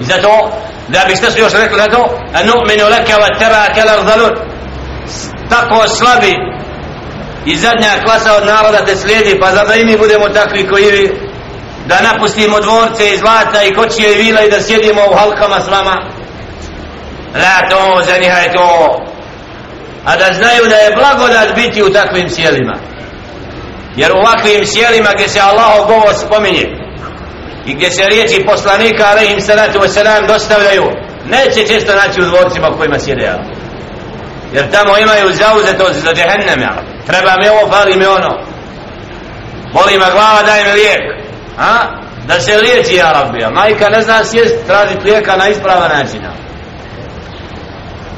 i 0.00 0.04
zato 0.04 0.50
da 0.88 1.00
biste 1.08 1.30
su 1.30 1.38
još 1.38 1.52
rekli 1.52 1.78
na 1.78 1.86
to 1.86 2.02
a 2.34 2.38
nu'minu 2.44 2.88
leke 2.90 3.12
wa 3.12 3.38
teba 3.38 3.74
kelar 3.74 3.98
zalun 4.08 4.34
tako 5.50 5.88
slabi 5.88 6.34
i 7.46 7.56
zadnja 7.56 8.04
klasa 8.04 8.36
od 8.36 8.46
naroda 8.46 8.84
te 8.84 8.96
slijedi 8.96 9.40
pa 9.40 9.54
zato 9.54 9.74
i 9.74 9.84
mi 9.84 9.98
budemo 9.98 10.28
takvi 10.28 10.68
koji 10.68 10.90
vi 10.90 11.28
da 11.88 12.00
napustimo 12.00 12.60
dvorce 12.60 13.10
i 13.10 13.16
zlata 13.16 13.62
i 13.62 13.74
kočije 13.74 14.12
i 14.12 14.22
vila 14.22 14.42
i 14.42 14.50
da 14.50 14.62
sjedimo 14.62 15.02
u 15.10 15.16
halkama 15.16 15.60
s 15.60 15.68
vama? 15.68 15.96
La 17.34 17.68
to 17.70 18.02
za 18.06 18.18
njih 18.18 18.32
je 18.44 18.52
to. 18.52 19.02
A 20.04 20.16
da 20.16 20.24
znaju 20.24 20.64
da 20.68 20.76
je 20.76 20.96
blagodat 20.96 21.54
biti 21.54 21.82
u 21.82 21.92
takvim 21.92 22.28
sjelima 22.28 22.74
jer 24.00 24.12
u 24.12 24.20
ovakvim 24.24 24.66
sjelima 24.66 25.10
gdje 25.14 25.28
se 25.28 25.40
Allahov 25.40 25.86
govor 25.86 26.14
spominje 26.14 26.66
i 27.66 27.74
gdje 27.74 27.90
se 27.90 28.08
riječi 28.08 28.46
poslanika 28.46 29.04
alaihim 29.10 29.40
salatu 29.40 29.78
wasalam 29.78 30.26
dostavljaju 30.26 30.84
neće 31.30 31.66
često 31.72 31.92
naći 31.94 32.20
u 32.20 32.24
dvorcima 32.24 32.68
u 32.70 32.76
kojima 32.78 32.98
sjede 32.98 33.24
ja. 33.24 33.38
jer 34.52 34.70
tamo 34.70 34.98
imaju 34.98 35.28
zauzetost 35.32 36.04
za 36.04 36.14
džehennem 36.14 36.60
ja. 36.60 36.74
treba 37.06 37.32
mi 37.40 37.48
ovo, 37.48 37.72
fali 37.72 37.96
mi 37.96 38.06
ono 38.06 38.30
boli 39.72 39.98
me 39.98 40.10
glava, 40.12 40.42
daj 40.46 40.64
mi 40.64 40.72
lijek 40.72 41.02
a? 41.58 41.72
da 42.26 42.40
se 42.40 42.58
liječi 42.58 42.94
ja 42.94 43.12
rabija 43.12 43.50
majka 43.50 43.88
ne 43.88 44.02
zna 44.02 44.24
sjest 44.24 44.66
traži 44.66 44.94
lijeka 45.04 45.36
na 45.36 45.48
ispravan 45.48 45.90
način 45.98 46.20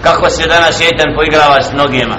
kako 0.02 0.30
se 0.30 0.48
danas 0.48 0.78
šeitan 0.78 1.14
poigrava 1.16 1.62
s 1.62 1.72
mnogima 1.72 2.16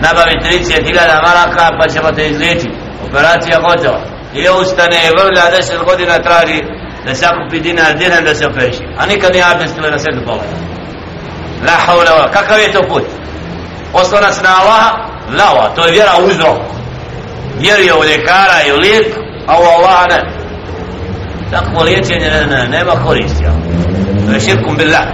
nabavi 0.00 0.34
30.000 0.44 1.22
maraka 1.22 1.76
pa 1.78 1.88
ćemo 1.88 2.12
te 2.12 2.28
izliječiti 2.28 2.83
operacija 3.08 3.60
gotova 3.68 4.00
i 4.34 4.48
ustane 4.60 4.98
i 5.06 5.14
vrlja 5.18 5.44
10 5.60 5.84
godina 5.84 6.18
traži 6.18 6.60
da 7.06 7.14
se 7.14 7.26
akupi 7.26 7.60
dinar 7.60 7.94
dinar 7.98 8.22
da 8.24 8.34
se 8.34 8.46
operiši 8.46 8.84
a 8.98 9.06
nikad 9.06 9.32
nije 9.32 9.44
abdestila 9.52 9.90
na 9.90 9.98
sredu 9.98 10.20
pogled 10.26 10.50
la 11.66 11.76
haula 11.86 12.30
kakav 12.32 12.58
je 12.60 12.72
to 12.72 12.82
put? 12.88 13.04
Oslonac 13.92 14.36
na 14.42 14.50
Allaha? 14.60 14.90
Lava 15.38 15.74
to 15.74 15.86
je 15.86 15.92
vjera 15.92 16.12
uzrok 16.26 16.58
vjerio 17.58 17.94
u 18.00 18.04
ljekara 18.04 18.56
i 18.68 18.72
u 18.72 18.76
lijek 18.76 19.06
a 19.46 19.60
u 19.60 19.62
Allaha 19.62 20.04
ne. 20.10 20.20
Takvo 21.50 21.82
liječenje 21.82 22.30
ne, 22.30 22.46
ne, 22.46 22.68
nema 22.68 22.92
koristi 23.06 23.44
to 24.26 24.32
je 24.32 24.40
širkum 24.40 24.76
billah. 24.76 25.06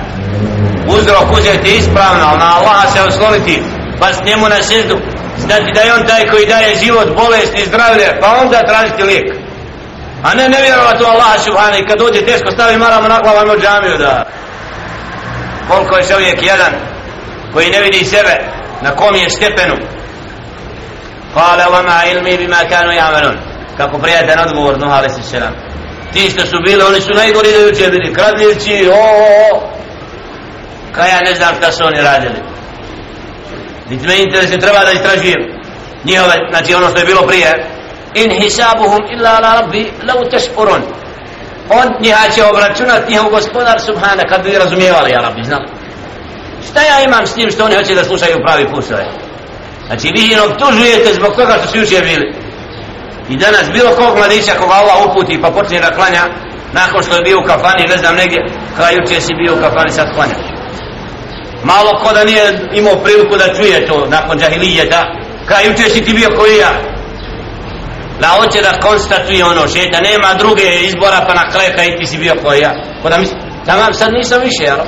Uzrok 0.88 1.33
uzeti 1.33 1.76
ispravno, 1.76 2.37
na 2.38 2.57
Allaha 2.57 2.87
se 2.88 3.03
osloniti, 3.03 3.62
past 4.01 4.25
njemu 4.25 4.49
na 4.49 4.63
sjedu, 4.63 4.97
znati 5.39 5.73
da 5.75 5.81
je 5.81 5.95
on 5.95 6.07
taj 6.07 6.27
koji 6.27 6.47
daje 6.47 6.77
život, 6.85 7.09
bolest 7.17 7.59
i 7.59 7.67
zdravlje, 7.67 8.19
pa 8.21 8.39
onda 8.43 8.67
tražiti 8.67 9.03
lijek. 9.03 9.35
A 10.23 10.35
ne 10.35 10.49
ne 10.49 10.63
vjerovati 10.63 11.05
u 11.05 11.07
Allaha 11.07 11.39
subhana 11.39 11.87
kad 11.89 11.99
dođe 11.99 12.27
teško 12.27 12.51
stavi 12.51 12.77
maramo 12.77 13.09
na 13.09 13.21
glavu 13.21 13.53
u 13.57 13.61
džamiju 13.61 13.99
da 13.99 14.27
koliko 15.69 15.97
je 15.97 16.09
čovjek 16.09 16.43
jedan 16.43 16.73
koji 17.53 17.71
ne 17.71 17.81
vidi 17.81 18.05
sebe 18.05 18.35
na 18.83 18.91
kom 18.97 19.15
je 19.17 19.31
stepenu 19.31 19.77
Kale 21.35 21.65
vama 21.73 22.03
ilmi 22.13 22.37
bima 22.37 22.57
kanu 22.71 22.93
jamanun. 22.93 23.37
kako 23.77 23.99
prijatelj 23.99 24.41
odgovor 24.47 24.79
Nuh 24.79 24.93
a.s. 24.93 25.33
Ti 26.13 26.31
što 26.31 26.47
su 26.47 26.57
bili, 26.67 26.83
oni 26.83 27.01
su 27.01 27.13
najgori 27.15 27.53
da 27.53 27.59
juče 27.59 27.91
bili 27.91 28.15
kradljivci, 28.15 28.89
o, 28.89 28.95
o, 28.95 29.57
o 29.57 29.71
Kaj 30.95 31.11
ja 31.11 31.21
ne 31.21 31.35
znam 31.35 31.55
šta 31.55 31.73
su 31.73 31.85
oni 31.85 32.01
radili 32.01 32.50
niti 33.90 34.07
me 34.07 34.22
interesuje, 34.22 34.61
treba 34.61 34.85
da 34.85 34.92
istražujem 34.92 35.40
njihove, 36.05 36.35
znači 36.50 36.74
ono 36.74 36.90
što 36.90 36.98
je 36.98 37.05
bilo 37.05 37.22
prije. 37.26 37.66
In 38.14 38.31
hisabuhum 38.42 39.03
illa 39.12 39.31
ala 39.31 39.61
rabbi 39.61 39.92
lau 40.09 40.31
tešpurun 40.31 40.83
on 41.70 41.88
njiha 42.00 42.31
će 42.35 42.44
obračunat 42.44 43.09
njihov 43.09 43.31
gospodar 43.31 43.81
subhana 43.81 44.24
kad 44.29 44.42
bi 44.42 44.59
razumijevali 44.59 45.11
ja 45.11 45.20
rabbi 45.20 45.44
znam 45.44 45.62
šta 46.70 46.81
ja 46.83 47.05
imam 47.05 47.26
s 47.26 47.37
njim 47.37 47.50
što 47.50 47.64
oni 47.64 47.74
hoće 47.76 47.94
da 47.94 48.05
slušaju 48.05 48.42
pravi 48.44 48.68
put 48.68 48.85
znači 49.87 50.09
vi 50.14 50.22
ih 50.33 50.42
optužujete 50.44 51.14
zbog 51.14 51.35
toga 51.37 51.55
što 51.59 51.68
su 51.68 51.79
jučer 51.79 52.05
bili. 52.05 52.35
I 53.29 53.37
danas 53.37 53.70
bilo 53.72 53.90
kog 53.90 54.18
mladića 54.18 54.53
koga 54.59 54.74
Allah 54.74 54.96
uputi 55.07 55.40
pa 55.42 55.50
počne 55.50 55.81
da 55.81 55.94
klanja 55.94 56.24
nakon 56.72 57.03
što 57.03 57.16
je 57.16 57.22
bio 57.22 57.38
u 57.40 57.46
kafani 57.46 57.87
ne 57.87 57.96
znam 57.98 58.14
negdje 58.16 58.38
kraj 58.76 58.94
jučer 58.94 59.22
si 59.22 59.35
bio 59.35 59.55
u 59.55 59.61
kafani 59.61 59.90
sad 59.90 60.14
klanjaš 60.14 60.60
malo 61.64 61.90
ko 62.03 62.12
da 62.12 62.25
nije 62.25 62.59
imao 62.73 62.96
priliku 62.96 63.37
da 63.37 63.55
čuje 63.55 63.87
to 63.87 64.07
nakon 64.07 64.38
džahilijeta. 64.38 65.05
Kaj 65.46 65.66
juče 65.66 65.83
si 65.83 66.05
ti 66.05 66.12
bio 66.12 66.29
koji 66.38 66.57
ja. 66.57 66.73
Da 68.20 68.27
hoće 68.27 68.62
da 68.62 68.88
konstatuje 68.88 69.44
ono 69.44 69.68
šeta 69.68 70.01
nema 70.01 70.35
druge 70.38 70.62
izbora 70.81 71.25
pa 71.29 71.35
na 71.35 71.51
kraju 71.51 71.70
kaj 71.77 71.96
ti 71.96 72.07
si 72.07 72.18
bio 72.18 72.35
koji 72.44 72.61
ja. 72.61 72.73
Ko 73.03 73.09
da 73.09 73.18
misli 73.18 73.37
tamam 73.66 73.94
sad 73.94 74.12
nisam 74.12 74.40
više 74.40 74.62
jel? 74.62 74.79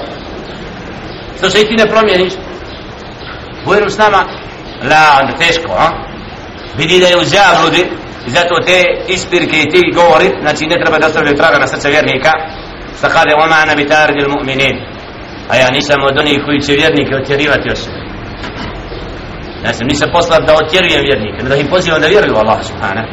što 1.43 1.51
se 1.51 1.61
i 1.61 1.67
ti 1.67 1.75
ne 1.77 1.87
promijeniš? 1.87 2.33
Budem 3.65 3.91
s 3.91 3.99
nama? 3.99 4.25
La 4.91 5.21
onda 5.21 5.37
teško 5.39 5.73
a? 5.79 5.89
Vidi 6.77 7.01
da 7.01 7.07
je 7.07 7.17
u 7.17 7.25
zabludi, 7.25 7.87
i 8.27 8.31
zato 8.31 8.55
te 8.67 8.83
ispirke 9.09 9.57
i 9.57 9.71
ti 9.71 9.81
govori 9.95 10.29
znači 10.43 10.67
ne 10.67 10.77
treba 10.83 10.99
da 10.99 11.07
ostavljaju 11.07 11.37
traga 11.37 11.59
na 11.59 11.67
srce 11.67 11.91
vjernika. 11.91 12.31
Što 12.99 13.09
kaže 13.09 13.35
oma 13.35 13.57
ana 13.63 13.75
bi 13.75 13.83
il 13.83 14.29
mu'minin 14.29 14.92
a 15.52 15.56
ja 15.56 15.70
nisam 15.72 16.00
od 16.04 16.20
onih 16.20 16.40
koji 16.46 16.60
će 16.62 16.74
vjernike 16.74 17.16
otjerivati 17.16 17.70
od 17.74 17.78
sebe 17.78 18.02
ja 19.66 19.74
sam 19.74 19.88
nisam 19.88 20.10
poslat 20.14 20.42
da 20.48 20.54
otjerujem 20.64 21.02
vjernike 21.08 21.40
da 21.50 21.56
ih 21.56 21.68
pozivam 21.70 22.02
da 22.02 22.08
vjeruju 22.08 22.36
Allah 22.38 22.60
subhanahu 22.70 23.08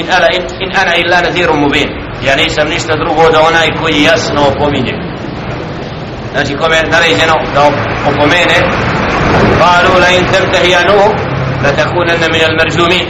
in 0.00 0.06
ana, 0.16 0.28
in, 0.36 0.42
in 0.64 0.70
ana 0.82 0.92
illa 1.02 1.18
naziru 1.28 1.54
mubin 1.56 1.88
ja 2.26 2.34
nisam 2.36 2.68
ništa 2.68 2.92
drugo 3.02 3.30
da 3.34 3.40
onaj 3.40 3.68
koji 3.80 4.02
jasno 4.02 4.40
opominje 4.50 4.94
znači 6.32 6.52
kome 6.60 6.76
je 6.76 6.90
naređeno 6.94 7.36
da 7.54 7.60
opomene 8.10 8.58
قالوا 9.62 9.96
لئن 10.04 10.24
تنتهي 10.32 10.70
يا 10.70 10.82
نوح 10.82 11.12
لتكونن 11.64 12.22
من 12.34 12.42
المرجومين 12.50 13.06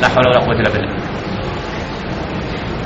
لا 0.00 0.08
حول 0.08 0.24
ولا 0.28 0.40
قوة 0.44 0.56
إلا 0.60 0.70
بالله 0.70 0.96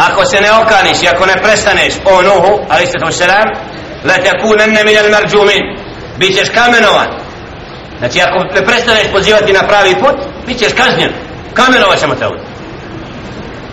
ako 0.08 0.24
se 0.24 0.40
ne 0.40 0.52
okaniš 0.52 1.02
i 1.02 1.08
ako 1.08 1.26
ne 1.26 1.36
prestaneš 1.42 1.94
o 2.04 2.22
Nuhu 2.22 2.52
alaih 2.68 2.88
sallatu 2.88 3.12
wasalam 3.12 3.46
la 3.48 3.73
takunanna 4.13 4.83
min 4.85 4.97
al 4.97 5.09
marjumin 5.11 5.63
bit 6.17 6.37
ćeš 6.37 6.49
kamenovan 6.49 7.09
znači 7.99 8.21
ako 8.21 8.37
ne 8.55 8.65
prestaneš 8.65 9.07
pozivati 9.11 9.53
na 9.53 9.67
pravi 9.67 9.95
put 9.95 10.17
bit 10.47 10.57
ćeš 10.59 10.73
kažnjen 10.73 11.11
kamenovat 11.53 11.99
ćemo 11.99 12.15
te 12.15 12.25
ovdje 12.27 12.43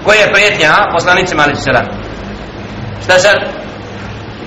koja 0.05 0.21
je 0.21 0.33
prijetnja 0.33 0.69
a? 0.71 0.93
poslanicima 0.95 1.43
alaih 1.43 1.59
sallam 1.59 1.87
šta 3.05 3.19
sad 3.19 3.37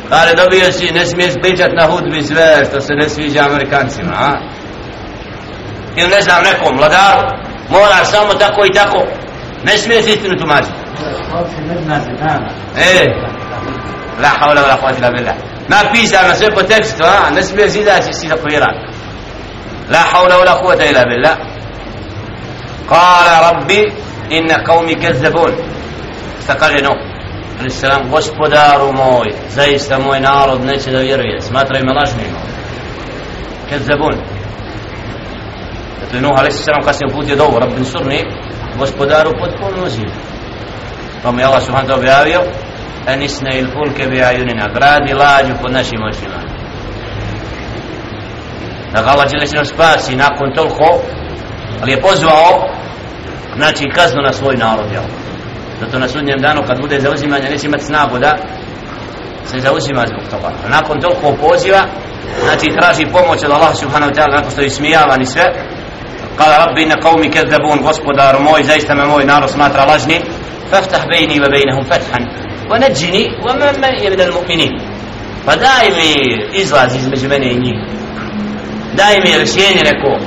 Kale 0.10 0.34
dobio 0.34 0.72
si, 0.72 0.92
ne 0.94 1.06
smiješ 1.06 1.34
pričat 1.42 1.72
na 1.80 1.88
hudbi 1.88 2.22
sve 2.22 2.66
što 2.70 2.82
se 2.82 2.94
ne 2.94 3.10
sviđa 3.10 3.46
Amerikancima, 3.46 4.14
a? 4.18 4.38
Ili 5.96 6.10
ne 6.10 6.22
znam 6.22 6.44
nekom 6.44 6.78
vladaru, 6.78 7.28
mora 7.70 8.06
samo 8.06 8.34
tako 8.34 8.66
i 8.66 8.74
tako, 8.74 9.06
ne 9.64 9.78
smiješ 9.78 10.06
istinu 10.06 10.38
tumačiti. 10.40 10.74
E, 12.78 13.06
la 14.22 14.30
hawla 14.40 14.62
wa 14.62 14.68
la 14.68 14.78
quwwata 14.82 14.98
illa 14.98 15.12
billah. 15.12 15.36
Napisano 15.68 16.36
sve 16.36 16.56
po 16.56 16.64
tekstu, 16.64 17.04
a? 17.04 17.30
Ne 17.30 17.44
smiješ 17.44 17.76
izaći 17.76 18.14
si 18.14 18.30
tako 18.30 18.48
Irak. 18.52 18.76
La 19.90 20.00
hawla 20.12 20.36
wa 20.40 20.46
la 20.46 20.62
quwwata 20.62 20.90
illa 20.90 21.04
billah. 21.06 21.38
Kala 22.90 23.52
rabbi, 23.52 23.92
inna 24.30 24.56
qawmi 24.68 25.02
kazzabun. 25.02 25.52
Šta 26.44 26.56
kaže 26.56 26.78
Nuh? 26.84 27.16
ali 27.60 27.70
selam 27.70 28.10
gospodaru 28.12 28.94
moj 28.94 29.28
zaista 29.50 30.00
moj 30.00 30.20
narod 30.20 30.66
neće 30.66 30.92
da 30.92 31.00
vjeruje 31.00 31.42
smatraju 31.42 31.86
me 31.86 31.94
lažnim 31.94 32.36
kad 33.70 33.82
zabun 33.82 34.16
zato 36.02 36.16
je 36.16 36.22
Nuh 36.22 36.32
ali 36.38 36.52
selam 36.52 36.84
kasnije 36.84 37.14
uputio 37.14 37.36
dovu 37.36 37.60
rabbin 37.60 37.86
surni 37.86 38.26
gospodaru 38.80 39.32
potpuno 39.40 39.90
ziv 39.90 40.10
pa 41.24 41.32
mu 41.32 41.40
je 41.40 41.46
Allah 41.46 41.64
subhanahu 41.64 41.88
ta'ala 41.88 42.00
objavio 42.00 42.42
anisna 43.08 43.50
il 43.54 43.68
fulke 43.74 44.08
bi 44.08 44.24
ajunina 44.24 44.68
gradi 44.74 45.14
lađu 45.14 45.54
pod 45.62 45.72
našim 45.72 46.04
očima. 46.04 46.40
Da 48.94 49.02
ga 49.02 49.10
Allah 49.10 49.28
žele 49.30 49.66
spasi 49.66 50.16
nakon 50.16 50.54
toliko 50.56 51.02
ali 51.82 51.92
je 51.92 52.02
pozvao 52.02 52.70
znači 53.56 53.90
kaznu 53.96 54.22
na 54.22 54.34
svoj 54.34 54.56
narod 54.56 54.92
jel? 54.92 55.04
zato 55.80 56.00
na 56.00 56.08
sudnjem 56.08 56.40
danu 56.40 56.62
kad 56.68 56.82
bude 56.82 57.00
zauzimanje 57.00 57.50
neće 57.50 57.68
imati 57.68 57.86
snagu 57.86 58.20
da 58.20 58.38
se 59.46 59.60
zauzima 59.60 60.04
zbog 60.08 60.24
toga. 60.32 60.54
A 60.66 60.70
nakon 60.70 61.02
toliko 61.02 61.48
poziva 61.48 61.82
znači 62.46 62.68
traži 62.80 63.06
pomoć 63.12 63.44
od 63.44 63.52
Allah 63.52 63.76
subhanahu 63.76 64.12
wa 64.12 64.16
ta'ala 64.16 64.36
nakon 64.36 64.52
što 64.52 64.62
je 64.62 64.70
smijavan 64.70 65.22
i 65.22 65.26
sve 65.26 65.44
kala 66.38 66.58
rabbi 66.66 66.84
inna 66.84 66.96
qawmi 66.96 67.32
kezzabun 67.32 67.80
gospodar 67.84 68.36
moj 68.40 68.64
zaista 68.64 68.96
me 68.96 69.06
moj 69.06 69.26
narod 69.26 69.50
smatra 69.50 69.86
lažni 69.86 70.22
faftah 70.70 71.04
bejni 71.12 71.40
wa 71.44 71.50
bejnehum 71.52 71.86
fethan 71.92 72.24
ونجني 72.72 73.24
ومن 73.46 73.82
من 73.82 74.12
من 74.12 74.22
المؤمنين. 74.22 74.74
فداي 75.48 75.90
minal 75.90 75.94
mu'minin 75.94 76.50
mi 76.52 76.60
izlaz 76.62 76.96
između 76.96 77.30
mene 77.30 77.52
i 77.52 77.60
njih 77.60 77.80
daj 78.94 79.16
mi 79.24 79.38
rješenje 79.38 79.84
neko 79.84 80.20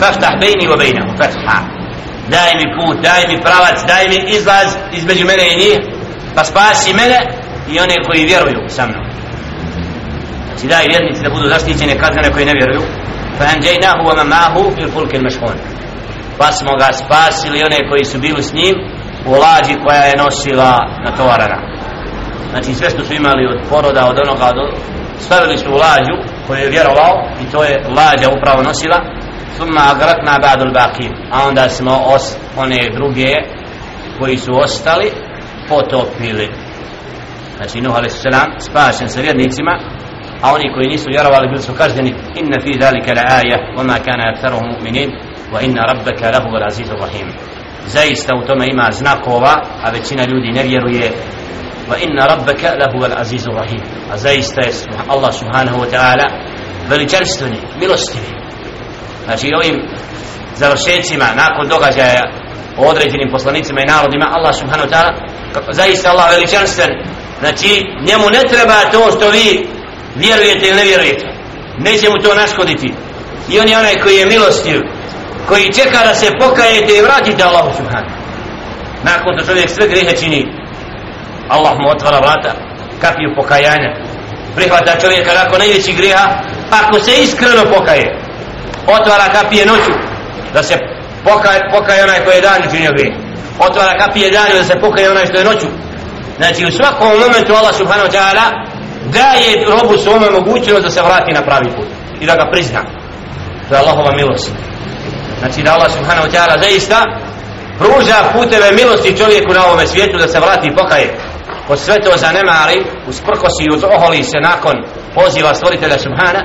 faftah 0.00 0.30
bejni 0.40 0.66
wa 0.68 0.78
bejnehum 0.78 1.16
fathan 1.16 1.84
daj 2.28 2.50
mi 2.60 2.66
put, 2.76 2.96
daj 3.02 3.22
mi 3.28 3.40
pravac, 3.40 3.78
daj 3.86 4.08
mi 4.08 4.18
izlaz 4.36 4.68
između 4.92 5.26
mene 5.26 5.44
i 5.52 5.56
njih, 5.56 5.78
pa 6.34 6.44
spasi 6.44 6.94
mene 6.94 7.18
i 7.72 7.80
one 7.80 7.96
koji 8.06 8.24
vjeruju 8.24 8.68
sa 8.68 8.86
mnom. 8.86 9.04
Znači 10.46 10.66
daj 10.66 10.86
vjernici 10.88 11.22
da 11.22 11.30
budu 11.30 11.48
zaštićene 11.48 11.98
kazne 11.98 12.32
koji 12.32 12.44
ne 12.46 12.52
vjeruju, 12.52 12.82
fa 13.38 13.44
anđajnahu 13.54 14.02
wa 14.08 14.16
mamahu 14.16 14.62
fil 14.76 14.90
fulke 14.90 15.18
mešhun. 15.18 15.58
Pa 16.38 16.52
smo 16.52 16.72
ga 16.76 16.88
spasili 16.92 17.64
one 17.64 17.88
koji 17.88 18.04
su 18.04 18.18
bili 18.18 18.42
s 18.42 18.52
njim 18.52 18.74
u 19.25 19.31
lađi 19.31 19.75
koja 19.85 20.01
je 20.01 20.17
nosila 20.17 20.71
na 21.05 21.11
tovarana. 21.17 21.57
Znači 22.51 22.73
sve 22.73 22.89
što 22.89 23.05
su 23.05 23.13
imali 23.13 23.45
od 23.45 23.59
poroda, 23.69 24.07
od 24.07 24.19
onoga, 24.25 24.45
od 24.45 24.79
stavili 25.19 25.57
su 25.57 25.69
u 25.69 25.77
lađu 25.77 26.15
koju 26.47 26.59
je 26.59 26.69
vjerovao 26.69 27.13
i 27.41 27.51
to 27.51 27.63
je 27.63 27.83
lađa 27.97 28.29
upravo 28.37 28.63
nosila 28.63 28.99
ثم 29.59 29.77
أغرقنا 29.77 30.37
بعد 30.37 30.61
الباقين 30.61 31.13
a 31.31 31.47
onda 31.47 31.69
smo 31.69 32.03
os, 32.05 32.37
one 32.57 32.89
druge 32.93 33.33
koji 34.19 34.37
su 34.37 34.51
ostali 34.55 35.11
potopili 35.69 36.49
znači 37.57 37.81
Nuh 37.81 37.95
a.s. 37.95 38.25
spašen 38.59 39.09
sa 39.09 39.21
vjernicima 39.21 39.79
a 40.41 40.53
oni 40.53 40.73
koji 40.73 40.87
nisu 40.87 41.05
vjerovali 41.09 41.47
bili 41.47 41.61
su 41.61 41.73
každeni 41.73 42.13
inna 42.35 42.57
fi 42.63 42.79
dhalika 42.79 43.13
la 43.13 43.21
aja 43.21 43.57
wama 43.77 43.97
kana 44.05 44.23
aktharuhum 44.33 44.67
mu'minin 44.67 45.09
wa 45.53 45.65
inna 45.65 45.81
rabbaka 45.85 46.31
lahu 46.31 46.47
al-azizur 46.55 46.99
rahim 46.99 47.27
zaista 47.86 48.36
u 48.36 48.46
tome 48.46 48.66
ima 48.66 48.88
znakova 48.92 49.54
a 49.82 49.90
većina 49.90 50.24
ljudi 50.24 50.52
ne 50.52 50.62
vjeruje. 50.62 51.12
Wa 51.90 51.96
inna 52.04 52.26
rabbaka 52.26 52.68
lahu 52.80 52.98
al-azizur 53.04 53.54
rahim. 53.54 53.80
A 54.12 54.16
zaista 54.16 54.60
je 54.60 54.72
Allah 55.08 55.34
subhanahu 55.34 55.78
wa 55.78 55.90
ta'ala 55.92 56.26
veličanstveni 56.88 57.58
milostivi. 57.80 58.26
Znači 59.24 59.50
ovim 59.56 59.82
završecima 60.56 61.24
nakon 61.36 61.68
događaja 61.68 62.22
o 62.78 62.82
određenim 62.88 63.30
poslanicima 63.30 63.80
i 63.80 63.86
narodima 63.86 64.26
Allah 64.30 64.54
subhanahu 64.54 64.88
ta'ala 64.88 65.12
zaista 65.72 66.10
Allah 66.10 66.30
veličanstven. 66.30 66.90
Znači 67.40 67.82
njemu 68.06 68.30
ne 68.30 68.40
treba 68.48 68.90
to 68.92 69.10
što 69.16 69.30
vi 69.30 69.68
vjerujete 70.14 70.66
ili 70.68 70.76
ne 70.76 70.84
vjerujete. 70.84 71.26
Neće 71.78 72.10
mu 72.10 72.18
to 72.22 72.34
naškoditi. 72.34 72.92
I 73.50 73.60
on 73.60 73.68
je 73.68 73.78
onaj 73.78 74.00
koji 74.00 74.16
je 74.16 74.26
milostiv 74.26 74.80
koji 75.48 75.72
čeka 75.72 75.98
da 76.08 76.14
se 76.14 76.26
pokajete 76.40 76.92
i 76.96 77.02
vratite 77.02 77.42
Allahu 77.42 77.70
subhanahu. 77.76 78.14
Nakon 79.02 79.36
što 79.36 79.46
čovjek 79.46 79.70
sve 79.70 79.88
grehe 79.88 80.16
čini 80.16 80.46
Allah 81.48 81.72
mu 81.78 81.88
otvara 81.90 82.18
vrata 82.18 82.52
kapiju 83.00 83.34
pokajanja. 83.36 83.90
Prihvata 84.56 85.00
čovjeka 85.00 85.30
nakon 85.34 85.58
najveći 85.58 85.92
greha 85.92 86.26
ako 86.70 87.00
se 87.00 87.22
iskreno 87.22 87.64
pokaje 87.78 88.18
otvara 88.86 89.24
kapije 89.32 89.66
noću 89.66 89.92
da 90.54 90.62
se 90.62 90.74
pokaje, 91.24 91.60
pokaje 91.72 92.04
onaj 92.04 92.24
koji 92.24 92.34
je 92.34 92.40
dan 92.40 92.62
učinio 92.68 92.92
grije 92.92 93.16
otvara 93.58 93.98
kapije 93.98 94.30
danju 94.30 94.54
da 94.58 94.64
se 94.64 94.80
pokaje 94.80 95.10
onaj 95.10 95.26
što 95.26 95.38
je 95.38 95.44
noću. 95.44 95.66
Znači 96.36 96.66
u 96.66 96.72
svakom 96.72 97.08
momentu 97.08 97.54
Allah 97.54 97.74
subhanahu 97.74 98.08
wa 98.08 98.14
ta'ala 98.16 98.46
daje 99.12 99.66
robu 99.68 99.98
svome 99.98 100.30
mogućnost 100.30 100.82
da 100.82 100.90
se 100.90 101.02
vrati 101.02 101.32
na 101.32 101.42
pravi 101.42 101.70
put 101.76 101.86
i 102.20 102.26
da 102.26 102.34
ga 102.36 102.50
prizna. 102.52 102.80
To 103.68 103.74
je 103.74 103.80
Allahova 103.80 104.12
milost 104.16 104.52
znači 105.44 105.62
da 105.62 105.74
Allah 105.74 105.90
subhanahu 105.92 106.26
wa 106.26 106.32
ta'ala 106.34 106.54
zaista 106.64 106.98
pruža 107.78 108.18
puteve 108.34 108.68
milosti 108.80 109.16
čovjeku 109.20 109.50
na 109.54 109.66
ovome 109.66 109.86
svijetu 109.86 110.16
da 110.18 110.28
se 110.28 110.40
vrati 110.40 110.66
i 110.68 110.76
pokaje 110.76 111.08
ko 111.66 111.76
sve 111.76 111.96
to 112.04 112.10
zanemari 112.16 112.78
usprkosi 113.08 113.62
i 113.64 113.74
uzoholi 113.76 114.22
se 114.22 114.38
nakon 114.50 114.74
poziva 115.14 115.54
stvoritelja 115.54 115.98
subhana 115.98 116.42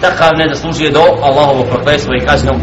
takav 0.00 0.30
ne 0.40 0.46
zaslužuje 0.54 0.90
do 0.90 1.04
Allahovo 1.22 1.62
prokletstvo 1.72 2.12
i 2.14 2.26
kaznu 2.26 2.54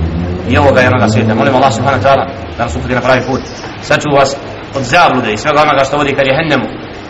i 0.50 0.58
ovoga 0.58 0.82
i 0.82 0.88
onoga 0.88 1.08
svijeta. 1.10 1.36
Molim 1.36 1.56
Allah 1.56 1.74
subhanahu 1.74 2.04
wa 2.04 2.08
ta'ala 2.08 2.26
da 2.58 2.64
nas 2.64 2.76
uputi 2.76 2.94
na 2.94 3.02
pravi 3.02 3.22
put. 3.28 3.42
Saču 3.82 4.10
vas 4.18 4.36
od 4.78 4.84
zablude 4.84 5.34
i 5.34 5.38
svega 5.38 5.62
onoga 5.62 5.84
što 5.84 5.98
vodi 5.98 6.16
ka 6.16 6.24
jehennemu. 6.30 6.68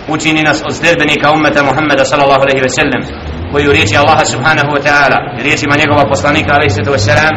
Učini 0.07 0.43
nas 0.43 0.61
od 0.67 0.75
sljedbenika 0.75 1.31
ummeta 1.31 1.63
Muhammeda 1.63 2.05
sallallahu 2.05 2.41
alaihi 2.41 2.61
ve 2.61 2.69
sellem 2.69 3.01
koji 3.51 3.67
u 3.67 3.71
riječi 3.71 3.97
Allaha 3.97 4.25
subhanahu 4.25 4.69
wa 4.75 4.81
ta'ala 4.85 5.17
i 5.39 5.43
riječima 5.43 5.75
njegova 5.75 6.03
poslanika 6.13 6.51
alaihi 6.53 6.73
sallatu 6.75 6.93
wa 6.97 7.03
sallam 7.09 7.35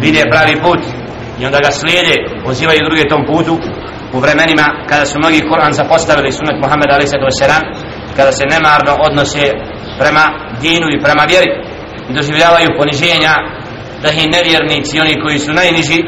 vide 0.00 0.22
pravi 0.30 0.56
put 0.64 0.80
i 1.40 1.46
onda 1.46 1.58
ga 1.58 1.70
slijede 1.70 2.14
pozivaju 2.44 2.80
druge 2.88 3.08
tom 3.08 3.22
putu 3.26 3.54
u 4.12 4.18
vremenima 4.18 4.66
kada 4.88 5.06
su 5.06 5.18
mnogi 5.18 5.40
Kur'an 5.50 5.72
zapostavili 5.72 6.32
sunet 6.32 6.56
Muhammed 6.62 6.90
a.s. 6.90 7.12
kada 8.16 8.32
se 8.32 8.44
nemarno 8.54 8.92
odnose 9.06 9.44
prema 10.00 10.24
dinu 10.62 10.86
i 10.90 11.02
prema 11.04 11.24
vjeri 11.32 11.50
i 12.08 12.12
doživljavaju 12.12 12.68
poniženja 12.78 13.34
da 14.02 14.08
ih 14.10 14.28
nevjernici 14.36 15.00
oni 15.00 15.20
koji 15.22 15.38
su 15.38 15.52
najniži 15.52 15.98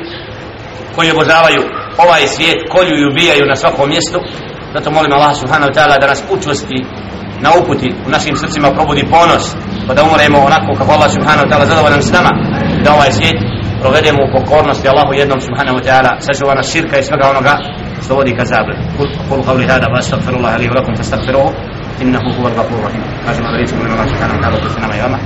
koji 0.94 1.10
obožavaju 1.10 1.62
ovaj 1.98 2.26
svijet 2.26 2.58
kolju 2.72 2.94
i 2.98 3.08
ubijaju 3.10 3.44
na 3.46 3.56
svakom 3.56 3.88
mjestu 3.88 4.18
zato 4.74 4.90
molim 4.90 5.12
Allah 5.12 5.36
subhanahu 5.36 5.72
ta'ala 5.76 6.00
da 6.00 6.06
nas 6.06 6.24
učvrsti 6.30 6.84
na 7.40 7.50
uputi 7.60 7.94
u 8.06 8.10
našim 8.10 8.36
srcima 8.36 8.70
probudi 8.70 9.04
ponos 9.10 9.44
pa 9.86 9.94
da 9.94 10.02
umremo 10.02 10.38
onako 10.38 10.70
kako 10.78 10.92
Allah 10.92 11.10
subhanahu 11.12 11.48
ta'ala 11.50 11.64
zadovoljan 11.66 12.02
s 12.02 12.12
nama 12.12 12.30
da 12.84 12.94
ovaj 12.94 13.12
svijet 13.12 13.57
provedemo 13.82 14.20
u 14.24 14.32
pokornosti 14.36 14.88
Allahu 14.88 15.12
jednom 15.20 15.40
subhanahu 15.40 15.76
wa 15.78 15.84
ta'ala 15.86 16.10
sačuva 16.26 16.54
nas 16.54 16.72
širka 16.72 16.98
i 16.98 17.02
svega 17.02 17.30
onoga 17.30 17.54
što 18.04 18.14
vodi 18.14 18.36
ka 18.38 18.44
zabri 18.44 18.76
kul 19.28 19.40
qavli 19.46 19.66
hada 19.70 19.86
wa 19.92 19.98
astaghfirullah 19.98 20.52
li 20.60 20.68
wa 20.68 20.74
lakum 20.78 20.96
fastaghfiruhu 20.96 21.50
innahu 22.02 22.28
huwal 22.36 22.54
ghafurur 22.58 22.84
rahim. 22.84 23.02
Kažemo 23.26 23.48
da 23.50 23.56
riječ 23.56 23.72
molim 23.72 23.92
Allah 23.92 24.08
subhanahu 24.08 24.38
wa 24.38 24.42
ta'ala 24.42 24.56
da 24.64 24.70
se 24.74 24.80
nama 24.80 24.94
i 24.96 25.00
vama. 25.00 25.18